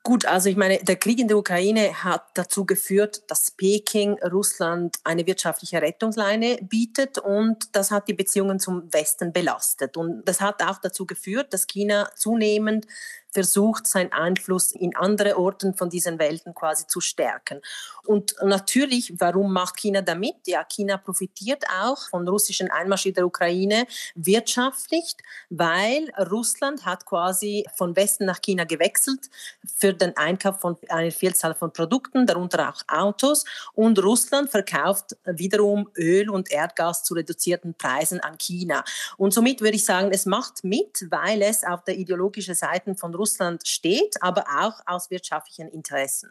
Gut, 0.07 0.27
also 0.27 0.51
ich 0.51 0.57
meine, 0.57 0.81
der 0.85 0.97
Krieg 0.97 1.19
in 1.19 1.29
der 1.29 1.38
Ukraine 1.38 2.05
hat 2.05 2.27
dazu 2.35 2.67
geführt, 2.67 3.23
dass 3.29 3.53
Peking 3.53 4.19
Russland 4.23 4.97
eine 5.03 5.27
wirtschaftliche 5.27 5.81
Rettungsleine 5.81 6.59
bietet 6.61 7.17
und 7.17 7.75
das 7.75 7.90
hat 7.90 8.07
die 8.07 8.12
Beziehungen 8.12 8.61
zum 8.61 8.93
Westen 8.93 9.33
belastet. 9.33 9.97
Und 9.97 10.23
das 10.29 10.43
hat 10.43 10.62
auch 10.62 10.77
dazu 10.79 11.07
geführt, 11.07 11.55
dass 11.55 11.67
China 11.67 12.11
zunehmend 12.17 12.87
versucht, 13.35 13.87
seinen 13.87 14.12
Einfluss 14.12 14.70
in 14.70 14.97
andere 14.97 15.37
Orten 15.37 15.75
von 15.75 15.90
diesen 15.90 16.18
Welten 16.18 16.55
quasi 16.55 16.87
zu 16.87 17.01
stärken. 17.01 17.61
Und 18.07 18.37
natürlich, 18.42 19.14
warum 19.18 19.53
macht 19.53 19.77
China 19.77 20.03
damit? 20.03 20.37
Ja, 20.47 20.64
China 20.64 20.97
profitiert 20.99 21.64
auch 21.83 22.09
von 22.09 22.29
russischen 22.29 22.70
Einmarsch 22.70 23.07
in 23.07 23.14
der 23.14 23.27
Ukraine 23.27 23.87
wirtschaftlich, 24.14 25.16
weil 25.51 26.11
Russland 26.31 26.87
hat 26.87 27.05
quasi 27.07 27.66
von 27.75 27.97
Westen 27.97 28.25
nach 28.25 28.40
China 28.40 28.64
gewechselt 28.64 29.31
für 29.77 29.92
den 29.92 30.16
Einkauf 30.16 30.61
von 30.61 30.77
einer 30.88 31.11
Vielzahl 31.11 31.55
von 31.55 31.73
Produkten, 31.73 32.27
darunter 32.27 32.68
auch 32.68 32.83
Autos. 32.87 33.44
Und 33.73 34.03
Russland 34.03 34.51
verkauft 34.51 35.16
wiederum 35.25 35.88
Öl 35.97 36.31
und 36.31 36.53
Erdgas 36.53 37.03
zu 37.03 37.14
reduzierten 37.14 37.75
Preisen 37.75 38.20
an 38.20 38.38
China. 38.38 38.85
Und 39.16 39.35
somit 39.35 39.61
würde 39.61 39.77
ich 39.77 39.85
sagen, 39.85 40.11
es 40.12 40.25
macht 40.25 40.62
mit, 40.62 41.07
weil 41.11 41.42
es 41.42 41.64
auf 41.64 41.83
der 41.83 41.97
ideologischen 41.97 42.55
Seite 42.55 42.94
von 42.94 43.12
Russland 43.14 43.24
steht, 43.67 44.23
aber 44.23 44.45
auch 44.61 44.81
aus 44.87 45.11
wirtschaftlichen 45.11 45.69
Interessen. 45.69 46.31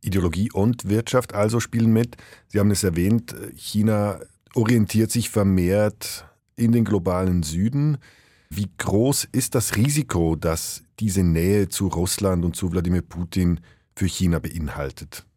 Ideologie 0.00 0.50
und 0.52 0.88
Wirtschaft 0.88 1.34
also 1.34 1.60
spielen 1.60 1.92
mit. 1.92 2.16
Sie 2.48 2.58
haben 2.58 2.70
es 2.70 2.84
erwähnt, 2.84 3.34
China 3.54 4.20
orientiert 4.54 5.10
sich 5.10 5.30
vermehrt 5.30 6.24
in 6.56 6.72
den 6.72 6.84
globalen 6.84 7.42
Süden. 7.42 7.98
Wie 8.50 8.70
groß 8.78 9.28
ist 9.32 9.54
das 9.54 9.76
Risiko, 9.76 10.36
dass 10.36 10.82
diese 11.00 11.22
Nähe 11.22 11.68
zu 11.68 11.88
Russland 11.88 12.44
und 12.44 12.56
zu 12.56 12.72
Wladimir 12.72 13.02
Putin 13.02 13.60
für 13.94 14.06
China 14.06 14.38
beinhaltet? 14.38 15.27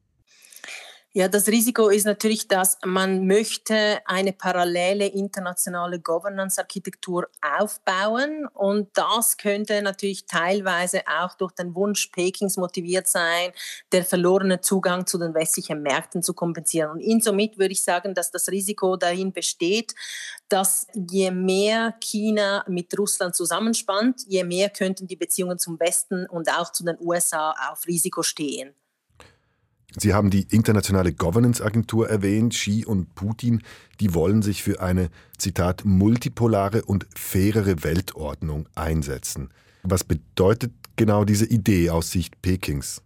Ja, 1.13 1.27
das 1.27 1.49
Risiko 1.49 1.89
ist 1.89 2.05
natürlich, 2.05 2.47
dass 2.47 2.77
man 2.85 3.27
möchte 3.27 3.99
eine 4.05 4.31
parallele 4.31 5.07
internationale 5.07 5.99
Governance-Architektur 5.99 7.27
aufbauen 7.41 8.47
und 8.53 8.87
das 8.93 9.35
könnte 9.35 9.81
natürlich 9.81 10.25
teilweise 10.25 11.01
auch 11.07 11.33
durch 11.33 11.51
den 11.51 11.75
Wunsch 11.75 12.07
Pekings 12.13 12.55
motiviert 12.55 13.09
sein, 13.09 13.51
der 13.91 14.05
verlorene 14.05 14.61
Zugang 14.61 15.05
zu 15.05 15.17
den 15.17 15.33
westlichen 15.33 15.81
Märkten 15.81 16.23
zu 16.23 16.33
kompensieren. 16.33 16.91
Und 16.91 17.01
insomit 17.01 17.57
würde 17.59 17.73
ich 17.73 17.83
sagen, 17.83 18.15
dass 18.15 18.31
das 18.31 18.47
Risiko 18.47 18.95
dahin 18.95 19.33
besteht, 19.33 19.93
dass 20.47 20.87
je 20.93 21.29
mehr 21.29 21.93
China 21.99 22.63
mit 22.69 22.97
Russland 22.97 23.35
zusammenspannt, 23.35 24.21
je 24.27 24.45
mehr 24.45 24.69
könnten 24.69 25.07
die 25.07 25.17
Beziehungen 25.17 25.59
zum 25.59 25.77
Westen 25.77 26.25
und 26.27 26.49
auch 26.49 26.71
zu 26.71 26.85
den 26.85 26.95
USA 27.01 27.53
auf 27.69 27.85
Risiko 27.85 28.23
stehen. 28.23 28.75
Sie 29.97 30.13
haben 30.13 30.29
die 30.29 30.47
internationale 30.49 31.13
Governance-Agentur 31.13 32.09
erwähnt. 32.09 32.53
Xi 32.53 32.85
und 32.85 33.13
Putin, 33.15 33.61
die 33.99 34.13
wollen 34.13 34.41
sich 34.41 34.63
für 34.63 34.81
eine, 34.81 35.09
Zitat, 35.37 35.83
multipolare 35.85 36.83
und 36.83 37.07
fairere 37.15 37.83
Weltordnung 37.83 38.67
einsetzen. 38.75 39.49
Was 39.83 40.03
bedeutet 40.03 40.71
genau 40.95 41.25
diese 41.25 41.45
Idee 41.45 41.89
aus 41.89 42.11
Sicht 42.11 42.41
Pekings? 42.41 43.01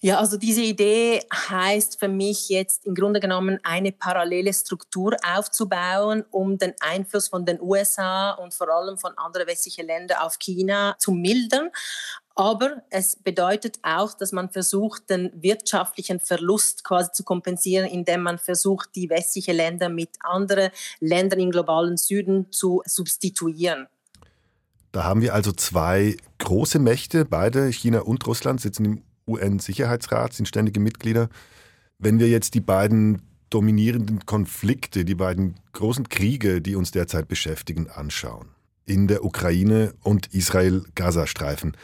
Ja, 0.00 0.20
also 0.20 0.36
diese 0.36 0.62
Idee 0.62 1.22
heißt 1.34 1.98
für 1.98 2.06
mich 2.06 2.48
jetzt 2.48 2.86
im 2.86 2.94
Grunde 2.94 3.18
genommen 3.18 3.58
eine 3.64 3.90
parallele 3.90 4.54
Struktur 4.54 5.16
aufzubauen, 5.26 6.24
um 6.30 6.56
den 6.56 6.72
Einfluss 6.78 7.26
von 7.26 7.44
den 7.44 7.60
USA 7.60 8.30
und 8.30 8.54
vor 8.54 8.68
allem 8.68 8.96
von 8.96 9.18
anderen 9.18 9.48
westlichen 9.48 9.86
Ländern 9.86 10.18
auf 10.18 10.38
China 10.38 10.94
zu 11.00 11.10
mildern. 11.10 11.70
Aber 12.38 12.84
es 12.90 13.16
bedeutet 13.16 13.80
auch, 13.82 14.14
dass 14.14 14.30
man 14.30 14.48
versucht, 14.48 15.10
den 15.10 15.32
wirtschaftlichen 15.34 16.20
Verlust 16.20 16.84
quasi 16.84 17.10
zu 17.10 17.24
kompensieren, 17.24 17.88
indem 17.88 18.22
man 18.22 18.38
versucht, 18.38 18.90
die 18.94 19.10
westlichen 19.10 19.56
Länder 19.56 19.88
mit 19.88 20.10
anderen 20.20 20.70
Ländern 21.00 21.40
im 21.40 21.50
globalen 21.50 21.96
Süden 21.96 22.52
zu 22.52 22.80
substituieren. 22.86 23.88
Da 24.92 25.02
haben 25.02 25.20
wir 25.20 25.34
also 25.34 25.50
zwei 25.50 26.16
große 26.38 26.78
Mächte, 26.78 27.24
beide 27.24 27.72
China 27.72 28.02
und 28.02 28.24
Russland 28.24 28.60
sitzen 28.60 28.84
im 28.84 29.02
UN-Sicherheitsrat, 29.26 30.32
sind 30.32 30.46
ständige 30.46 30.78
Mitglieder. 30.78 31.30
Wenn 31.98 32.20
wir 32.20 32.28
jetzt 32.28 32.54
die 32.54 32.60
beiden 32.60 33.20
dominierenden 33.50 34.26
Konflikte, 34.26 35.04
die 35.04 35.16
beiden 35.16 35.58
großen 35.72 36.08
Kriege, 36.08 36.62
die 36.62 36.76
uns 36.76 36.92
derzeit 36.92 37.26
beschäftigen, 37.26 37.90
anschauen, 37.90 38.50
in 38.86 39.08
der 39.08 39.24
Ukraine 39.24 39.92
und 40.04 40.32
Israel-Gaza-Streifen, 40.32 41.76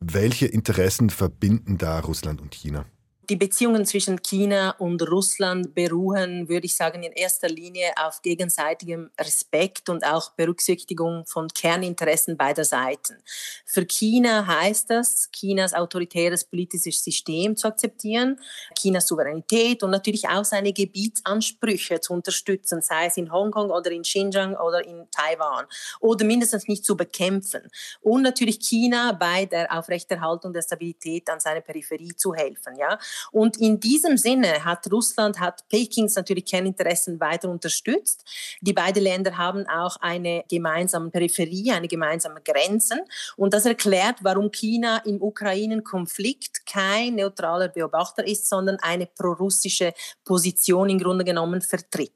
welche 0.00 0.46
Interessen 0.46 1.10
verbinden 1.10 1.78
da 1.78 2.00
Russland 2.00 2.40
und 2.40 2.54
China? 2.54 2.86
Die 3.28 3.34
Beziehungen 3.34 3.84
zwischen 3.84 4.22
China 4.22 4.76
und 4.78 5.02
Russland 5.10 5.74
beruhen, 5.74 6.48
würde 6.48 6.66
ich 6.66 6.76
sagen, 6.76 7.02
in 7.02 7.10
erster 7.10 7.48
Linie 7.48 7.90
auf 7.96 8.22
gegenseitigem 8.22 9.10
Respekt 9.18 9.88
und 9.88 10.06
auch 10.06 10.30
Berücksichtigung 10.34 11.24
von 11.26 11.48
Kerninteressen 11.48 12.36
beider 12.36 12.64
Seiten. 12.64 13.16
Für 13.64 13.84
China 13.84 14.46
heißt 14.46 14.90
das, 14.90 15.28
Chinas 15.32 15.74
autoritäres 15.74 16.44
politisches 16.44 17.02
System 17.02 17.56
zu 17.56 17.66
akzeptieren, 17.66 18.38
Chinas 18.78 19.08
Souveränität 19.08 19.82
und 19.82 19.90
natürlich 19.90 20.28
auch 20.28 20.44
seine 20.44 20.72
Gebietsansprüche 20.72 22.00
zu 22.00 22.12
unterstützen, 22.12 22.80
sei 22.80 23.06
es 23.06 23.16
in 23.16 23.32
Hongkong 23.32 23.70
oder 23.70 23.90
in 23.90 24.02
Xinjiang 24.02 24.54
oder 24.54 24.84
in 24.84 25.08
Taiwan 25.10 25.66
oder 25.98 26.24
mindestens 26.24 26.68
nicht 26.68 26.84
zu 26.84 26.96
bekämpfen. 26.96 27.62
Und 28.02 28.22
natürlich 28.22 28.60
China 28.60 29.10
bei 29.10 29.46
der 29.46 29.76
Aufrechterhaltung 29.76 30.52
der 30.52 30.62
Stabilität 30.62 31.28
an 31.28 31.40
seiner 31.40 31.60
Peripherie 31.60 32.14
zu 32.14 32.32
helfen. 32.32 32.76
Ja? 32.76 32.96
Und 33.32 33.56
in 33.56 33.80
diesem 33.80 34.16
Sinne 34.16 34.64
hat 34.64 34.90
Russland, 34.90 35.40
hat 35.40 35.68
Pekings 35.68 36.16
natürlich 36.16 36.44
Kerninteressen 36.44 37.20
weiter 37.20 37.48
unterstützt. 37.48 38.24
Die 38.60 38.72
beiden 38.72 39.02
Länder 39.02 39.36
haben 39.36 39.66
auch 39.68 39.96
eine 40.00 40.44
gemeinsame 40.48 41.10
Peripherie, 41.10 41.72
eine 41.72 41.88
gemeinsame 41.88 42.40
Grenzen. 42.42 43.00
Und 43.36 43.54
das 43.54 43.66
erklärt, 43.66 44.18
warum 44.22 44.50
China 44.50 44.98
im 45.04 45.22
Ukraine-Konflikt 45.22 46.66
kein 46.66 47.16
neutraler 47.16 47.68
Beobachter 47.68 48.26
ist, 48.26 48.48
sondern 48.48 48.78
eine 48.80 49.06
prorussische 49.06 49.92
Position 50.24 50.88
im 50.90 50.98
Grunde 50.98 51.24
genommen 51.24 51.60
vertritt. 51.62 52.12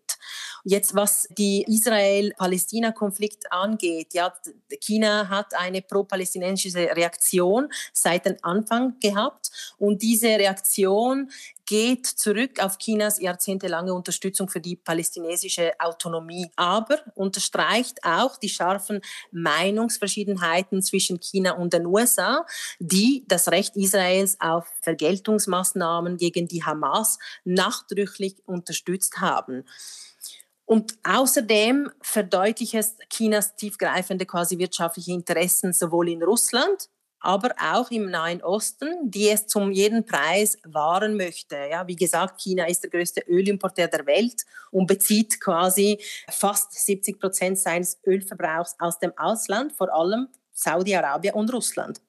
Jetzt, 0.64 0.94
was 0.94 1.26
die 1.30 1.64
Israel-Palästina-Konflikt 1.66 3.50
angeht, 3.50 4.12
ja, 4.12 4.32
China 4.80 5.28
hat 5.28 5.54
eine 5.54 5.82
pro-palästinensische 5.82 6.94
Reaktion 6.94 7.68
seit 7.92 8.26
dem 8.26 8.36
Anfang 8.42 8.98
gehabt 9.00 9.50
und 9.78 10.02
diese 10.02 10.28
Reaktion 10.28 11.30
geht 11.70 12.04
zurück 12.04 12.60
auf 12.60 12.78
Chinas 12.78 13.20
jahrzehntelange 13.20 13.94
Unterstützung 13.94 14.48
für 14.48 14.60
die 14.60 14.74
palästinensische 14.74 15.72
Autonomie, 15.78 16.50
aber 16.56 16.98
unterstreicht 17.14 18.02
auch 18.02 18.36
die 18.38 18.48
scharfen 18.48 19.00
Meinungsverschiedenheiten 19.30 20.82
zwischen 20.82 21.20
China 21.20 21.52
und 21.52 21.72
den 21.72 21.86
USA, 21.86 22.44
die 22.80 23.24
das 23.28 23.46
Recht 23.52 23.76
Israels 23.76 24.36
auf 24.40 24.66
Vergeltungsmaßnahmen 24.80 26.16
gegen 26.16 26.48
die 26.48 26.64
Hamas 26.64 27.20
nachdrücklich 27.44 28.34
unterstützt 28.46 29.20
haben. 29.20 29.64
Und 30.70 30.94
außerdem 31.02 31.90
verdeutlicht 32.00 32.74
es 32.74 32.96
Chinas 33.12 33.56
tiefgreifende 33.56 34.24
quasi 34.24 34.56
wirtschaftliche 34.56 35.10
Interessen 35.10 35.72
sowohl 35.72 36.10
in 36.10 36.22
Russland, 36.22 36.88
aber 37.18 37.56
auch 37.60 37.90
im 37.90 38.08
Nahen 38.08 38.40
Osten, 38.40 39.10
die 39.10 39.30
es 39.30 39.48
zum 39.48 39.72
jeden 39.72 40.06
Preis 40.06 40.58
wahren 40.62 41.16
möchte. 41.16 41.56
Ja, 41.56 41.88
wie 41.88 41.96
gesagt, 41.96 42.40
China 42.40 42.68
ist 42.68 42.84
der 42.84 42.90
größte 42.90 43.22
Ölimporteur 43.26 43.88
der 43.88 44.06
Welt 44.06 44.44
und 44.70 44.86
bezieht 44.86 45.40
quasi 45.40 45.98
fast 46.28 46.72
70 46.72 47.18
Prozent 47.18 47.58
seines 47.58 47.98
Ölverbrauchs 48.06 48.76
aus 48.78 49.00
dem 49.00 49.12
Ausland, 49.18 49.72
vor 49.72 49.92
allem 49.92 50.28
Saudi-Arabien 50.52 51.34
und 51.34 51.52
Russland. 51.52 52.00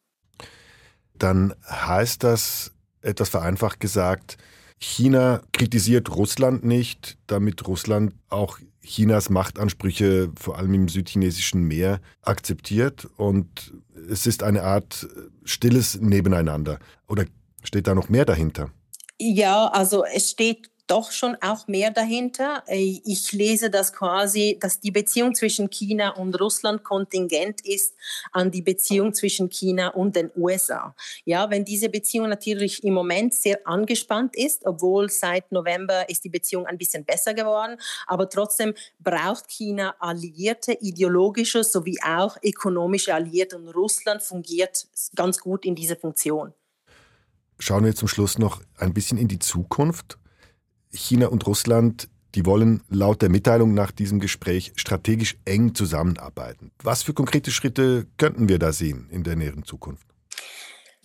Dann 1.16 1.56
heißt 1.68 2.24
das, 2.24 2.72
etwas 3.02 3.30
vereinfacht 3.30 3.80
gesagt, 3.80 4.38
China 4.82 5.42
kritisiert 5.54 6.16
Russland 6.16 6.66
nicht, 6.66 7.18
damit 7.28 7.68
Russland 7.68 8.14
auch 8.30 8.58
Chinas 8.84 9.30
Machtansprüche 9.30 10.32
vor 10.36 10.58
allem 10.58 10.74
im 10.74 10.88
südchinesischen 10.88 11.64
Meer 11.64 12.02
akzeptiert 12.24 13.08
und 13.18 13.74
es 14.10 14.26
ist 14.26 14.42
eine 14.42 14.64
Art 14.64 15.08
stilles 15.44 16.02
Nebeneinander. 16.02 16.80
Oder 17.08 17.26
steht 17.64 17.86
da 17.86 17.94
noch 17.94 18.10
mehr 18.10 18.26
dahinter? 18.26 18.72
Ja, 19.20 19.68
also 19.68 20.04
es 20.04 20.32
steht 20.32 20.71
doch 20.92 21.12
schon 21.12 21.38
auch 21.42 21.68
mehr 21.68 21.90
dahinter. 21.90 22.64
Äh, 22.68 23.00
ich 23.06 23.32
lese 23.32 23.70
das 23.70 23.94
quasi, 23.94 24.58
dass 24.60 24.82
die 24.82 24.92
Beziehung 24.92 25.34
zwischen 25.34 25.70
China 25.70 26.10
und 26.10 26.40
Russland 26.40 26.84
kontingent 26.84 27.66
ist 27.66 27.96
an 28.34 28.52
die 28.52 28.62
Beziehung 28.62 29.14
zwischen 29.14 29.50
China 29.50 29.90
und 29.90 30.18
den 30.18 30.30
USA. 30.36 30.94
Ja, 31.24 31.50
wenn 31.50 31.64
diese 31.64 31.88
Beziehung 31.88 32.28
natürlich 32.28 32.84
im 32.84 32.94
Moment 32.94 33.34
sehr 33.34 33.66
angespannt 33.66 34.36
ist, 34.36 34.66
obwohl 34.66 35.10
seit 35.10 35.50
November 35.52 36.10
ist 36.10 36.26
die 36.26 36.30
Beziehung 36.30 36.66
ein 36.66 36.78
bisschen 36.78 37.06
besser 37.06 37.34
geworden, 37.34 37.78
aber 38.06 38.28
trotzdem 38.30 38.74
braucht 39.00 39.48
China 39.48 39.96
alliierte 40.00 40.74
ideologische 40.74 41.64
sowie 41.64 42.00
auch 42.06 42.36
ökonomische 42.44 43.16
Alliierte 43.16 43.58
und 43.58 43.70
Russland 43.70 44.22
fungiert 44.22 44.88
ganz 45.16 45.40
gut 45.40 45.66
in 45.66 45.76
dieser 45.76 45.96
Funktion. 45.96 46.54
Schauen 47.60 47.86
wir 47.86 47.96
zum 47.96 48.08
Schluss 48.08 48.40
noch 48.40 48.62
ein 48.78 48.94
bisschen 48.94 49.18
in 49.18 49.28
die 49.28 49.40
Zukunft. 49.40 50.18
China 50.94 51.28
und 51.28 51.46
Russland 51.48 52.10
Die 52.36 52.46
wollen 52.46 52.82
laut 52.90 53.22
der 53.22 53.30
Mitteilung 53.30 53.74
nach 53.74 53.92
diesem 53.92 54.20
Gespräch 54.20 54.72
strategisch 54.76 55.38
eng 55.44 55.76
zusammenarbeiten. 55.76 56.72
Was 56.82 57.04
für 57.04 57.14
konkrete 57.14 57.52
Schritte 57.52 58.08
könnten 58.18 58.48
wir 58.48 58.58
da 58.58 58.72
sehen 58.72 59.08
in 59.12 59.24
der 59.24 59.36
näheren 59.36 59.66
Zukunft? 59.66 60.08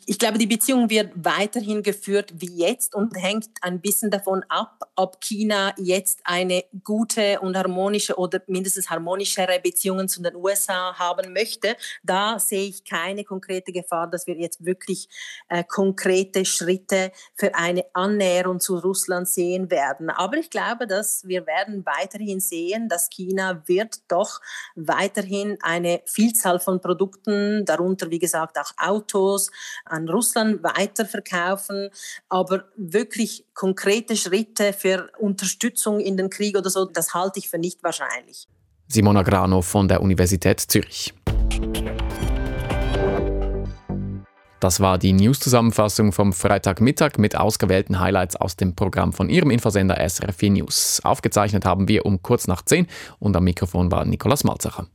Ich 0.08 0.20
glaube, 0.20 0.38
die 0.38 0.46
Beziehung 0.46 0.88
wird 0.88 1.10
weiterhin 1.16 1.82
geführt 1.82 2.32
wie 2.36 2.58
jetzt 2.58 2.94
und 2.94 3.20
hängt 3.20 3.50
ein 3.60 3.80
bisschen 3.80 4.08
davon 4.08 4.44
ab, 4.48 4.88
ob 4.94 5.20
China 5.20 5.74
jetzt 5.78 6.20
eine 6.22 6.62
gute 6.84 7.40
und 7.40 7.56
harmonische 7.56 8.16
oder 8.16 8.40
mindestens 8.46 8.88
harmonischere 8.88 9.58
Beziehungen 9.58 10.08
zu 10.08 10.22
den 10.22 10.36
USA 10.36 10.96
haben 10.96 11.32
möchte. 11.32 11.74
Da 12.04 12.38
sehe 12.38 12.68
ich 12.68 12.84
keine 12.84 13.24
konkrete 13.24 13.72
Gefahr, 13.72 14.08
dass 14.08 14.28
wir 14.28 14.36
jetzt 14.36 14.64
wirklich 14.64 15.08
äh, 15.48 15.64
konkrete 15.64 16.44
Schritte 16.44 17.10
für 17.34 17.56
eine 17.56 17.84
Annäherung 17.92 18.60
zu 18.60 18.78
Russland 18.78 19.26
sehen 19.26 19.72
werden. 19.72 20.10
Aber 20.10 20.36
ich 20.36 20.50
glaube, 20.50 20.86
dass 20.86 21.26
wir 21.26 21.48
werden 21.48 21.84
weiterhin 21.84 22.38
sehen, 22.38 22.88
dass 22.88 23.10
China 23.10 23.64
wird 23.66 24.02
doch 24.06 24.40
weiterhin 24.76 25.58
eine 25.62 26.00
Vielzahl 26.04 26.60
von 26.60 26.80
Produkten, 26.80 27.64
darunter 27.64 28.08
wie 28.08 28.20
gesagt 28.20 28.56
auch 28.56 28.70
Autos, 28.78 29.50
an 29.96 30.08
Russland 30.08 30.62
weiterverkaufen, 30.62 31.90
aber 32.28 32.64
wirklich 32.76 33.46
konkrete 33.54 34.16
Schritte 34.16 34.72
für 34.72 35.10
Unterstützung 35.18 36.00
in 36.00 36.16
den 36.16 36.30
Krieg 36.30 36.56
oder 36.56 36.70
so, 36.70 36.84
das 36.84 37.14
halte 37.14 37.38
ich 37.38 37.48
für 37.48 37.58
nicht 37.58 37.82
wahrscheinlich. 37.82 38.46
Simona 38.88 39.22
Grano 39.22 39.62
von 39.62 39.88
der 39.88 40.00
Universität 40.00 40.60
Zürich. 40.60 41.12
Das 44.60 44.80
war 44.80 44.96
die 44.96 45.12
News-Zusammenfassung 45.12 46.12
vom 46.12 46.32
Freitagmittag 46.32 47.18
mit 47.18 47.36
ausgewählten 47.36 48.00
Highlights 48.00 48.36
aus 48.36 48.56
dem 48.56 48.74
Programm 48.74 49.12
von 49.12 49.28
Ihrem 49.28 49.50
Infosender 49.50 49.96
SRF 49.96 50.42
News. 50.42 51.00
Aufgezeichnet 51.04 51.64
haben 51.64 51.88
wir 51.88 52.06
um 52.06 52.22
kurz 52.22 52.46
nach 52.46 52.62
10 52.62 52.86
und 53.18 53.36
am 53.36 53.44
Mikrofon 53.44 53.92
war 53.92 54.04
Nikolaus 54.04 54.44
Malzacher. 54.44 54.86